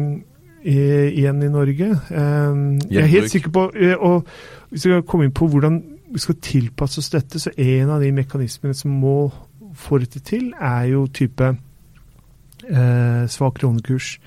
i, 0.64 0.78
igjen 1.08 1.42
i 1.44 1.50
Norge. 1.50 1.90
Uh, 2.12 2.84
jeg 2.92 3.02
er 3.02 3.10
helt 3.16 3.32
sikker 3.32 3.50
på 3.50 3.72
Og 4.00 4.28
hvis 4.70 4.86
vi 4.86 4.92
skal 4.92 5.08
komme 5.08 5.26
inn 5.26 5.34
på 5.34 5.48
hvordan 5.48 5.82
vi 6.14 6.20
skal 6.20 6.36
tilpasse 6.42 7.00
oss 7.00 7.10
dette, 7.10 7.40
så 7.40 7.50
er 7.58 7.82
en 7.82 7.96
av 7.96 8.04
de 8.04 8.12
mekanismene 8.14 8.76
som 8.78 8.92
må 8.92 9.32
få 9.76 10.00
dette 10.04 10.22
til, 10.26 10.52
er 10.60 10.90
jo 10.92 11.06
type 11.14 11.52
eh, 12.70 13.24
svak 13.30 13.60
kronekurs. 13.62 14.18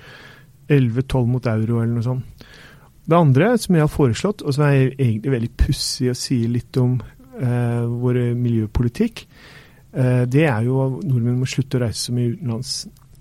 11-12 0.67 1.27
mot 1.31 1.45
euro 1.47 1.81
eller 1.81 1.93
noe 1.95 2.03
sånt. 2.03 2.47
Det 3.07 3.15
andre 3.15 3.53
som 3.55 3.77
jeg 3.77 3.85
har 3.85 3.91
foreslått, 3.91 4.41
og 4.43 4.55
som 4.55 4.65
er 4.67 4.89
egentlig 4.97 5.31
veldig 5.31 5.51
pussig 5.55 6.09
å 6.11 6.17
si 6.17 6.41
litt 6.51 6.75
om 6.81 6.97
eh, 6.99 7.83
vår 7.87 8.19
miljøpolitikk, 8.35 9.21
eh, 9.95 10.23
det 10.27 10.43
er 10.43 10.65
jo 10.67 10.81
at 10.83 11.05
nordmenn 11.07 11.39
må 11.39 11.47
slutte 11.47 11.79
å 11.79 11.85
reise 11.85 12.09
så 12.09 12.15
mye 12.15 12.33
utenlands. 12.35 12.73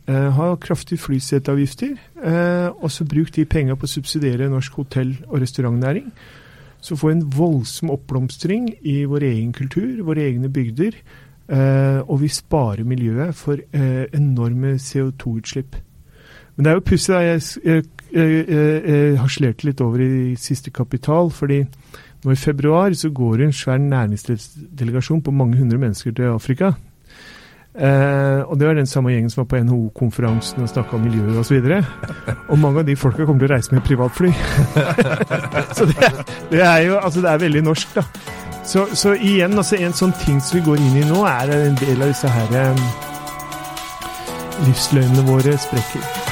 Eh, 0.07 0.31
ha 0.35 0.49
kraftige 0.63 1.03
flyseteavgifter, 1.03 1.95
eh, 2.23 2.69
og 2.83 2.91
så 2.91 3.07
bruk 3.07 3.31
de 3.35 3.45
penga 3.45 3.75
på 3.75 3.87
å 3.87 3.95
subsidiere 3.95 4.51
norsk 4.51 4.75
hotell- 4.79 5.23
og 5.29 5.41
restaurantnæring. 5.41 6.13
Så 6.81 6.99
få 6.99 7.11
en 7.11 7.23
voldsom 7.23 7.91
oppblomstring 7.91 8.69
i 8.83 9.05
vår 9.05 9.23
egen 9.23 9.53
kultur, 9.53 10.03
våre 10.03 10.27
egne 10.27 10.49
bygder. 10.49 10.99
Eh, 11.47 12.01
og 12.11 12.21
vi 12.21 12.29
sparer 12.29 12.83
miljøet 12.85 13.35
for 13.35 13.55
uh, 13.55 14.05
enorme 14.15 14.75
CO2-utslipp. 14.83 15.77
Men 16.57 16.65
det 16.65 16.71
er 16.71 16.75
jo 16.75 16.81
pussig. 16.87 17.15
da, 17.15 17.21
jeg, 17.21 17.43
jeg, 17.65 17.85
jeg 18.17 19.19
harselerte 19.21 19.69
litt 19.69 19.81
over 19.81 20.03
i 20.03 20.35
siste 20.41 20.71
kapital. 20.71 21.31
fordi 21.31 21.65
nå 22.25 22.33
i 22.33 22.37
februar 22.37 22.95
så 22.95 23.11
går 23.11 23.37
det 23.37 23.47
en 23.47 23.53
svær 23.53 23.79
næringslivsdelegasjon 23.79 25.23
på 25.23 25.31
mange 25.31 25.59
hundre 25.59 25.79
mennesker 25.79 26.11
til 26.11 26.33
Afrika. 26.33 26.73
Uh, 27.77 28.41
og 28.49 28.59
det 28.59 28.67
var 28.67 28.75
den 28.75 28.87
samme 28.87 29.11
gjengen 29.13 29.31
som 29.31 29.43
var 29.45 29.51
på 29.51 29.59
NHO-konferansen 29.65 30.63
og 30.63 30.69
snakka 30.69 30.97
om 30.97 31.05
miljøet 31.05 31.37
osv. 31.37 31.61
Og, 31.61 31.85
så 31.85 32.35
og 32.49 32.59
mange 32.59 32.81
av 32.81 32.87
de 32.87 32.97
folka 32.97 33.27
kommer 33.27 33.45
til 33.45 33.51
å 33.51 33.55
reise 33.55 33.75
med 33.75 33.85
privatfly. 33.85 34.33
så 35.77 35.87
det, 35.93 36.11
det 36.51 36.65
er 36.65 36.83
jo 36.89 36.97
altså 36.97 37.21
det 37.21 37.31
er 37.31 37.45
veldig 37.45 37.63
norsk, 37.69 37.95
da. 37.95 38.07
Så, 38.67 38.87
så 38.95 39.15
igjen, 39.15 39.55
altså 39.55 39.79
en 39.79 39.95
sånn 39.95 40.15
ting 40.25 40.41
som 40.43 40.59
vi 40.59 40.65
går 40.67 40.81
inn 40.83 40.97
i 40.99 41.05
nå, 41.07 41.23
er 41.31 41.53
en 41.55 41.79
del 41.79 42.03
av 42.03 42.11
disse 42.11 42.31
her 42.35 42.57
eh, 42.59 42.87
livsløgnene 44.67 45.23
våre 45.29 45.55
sprekker. 45.63 46.26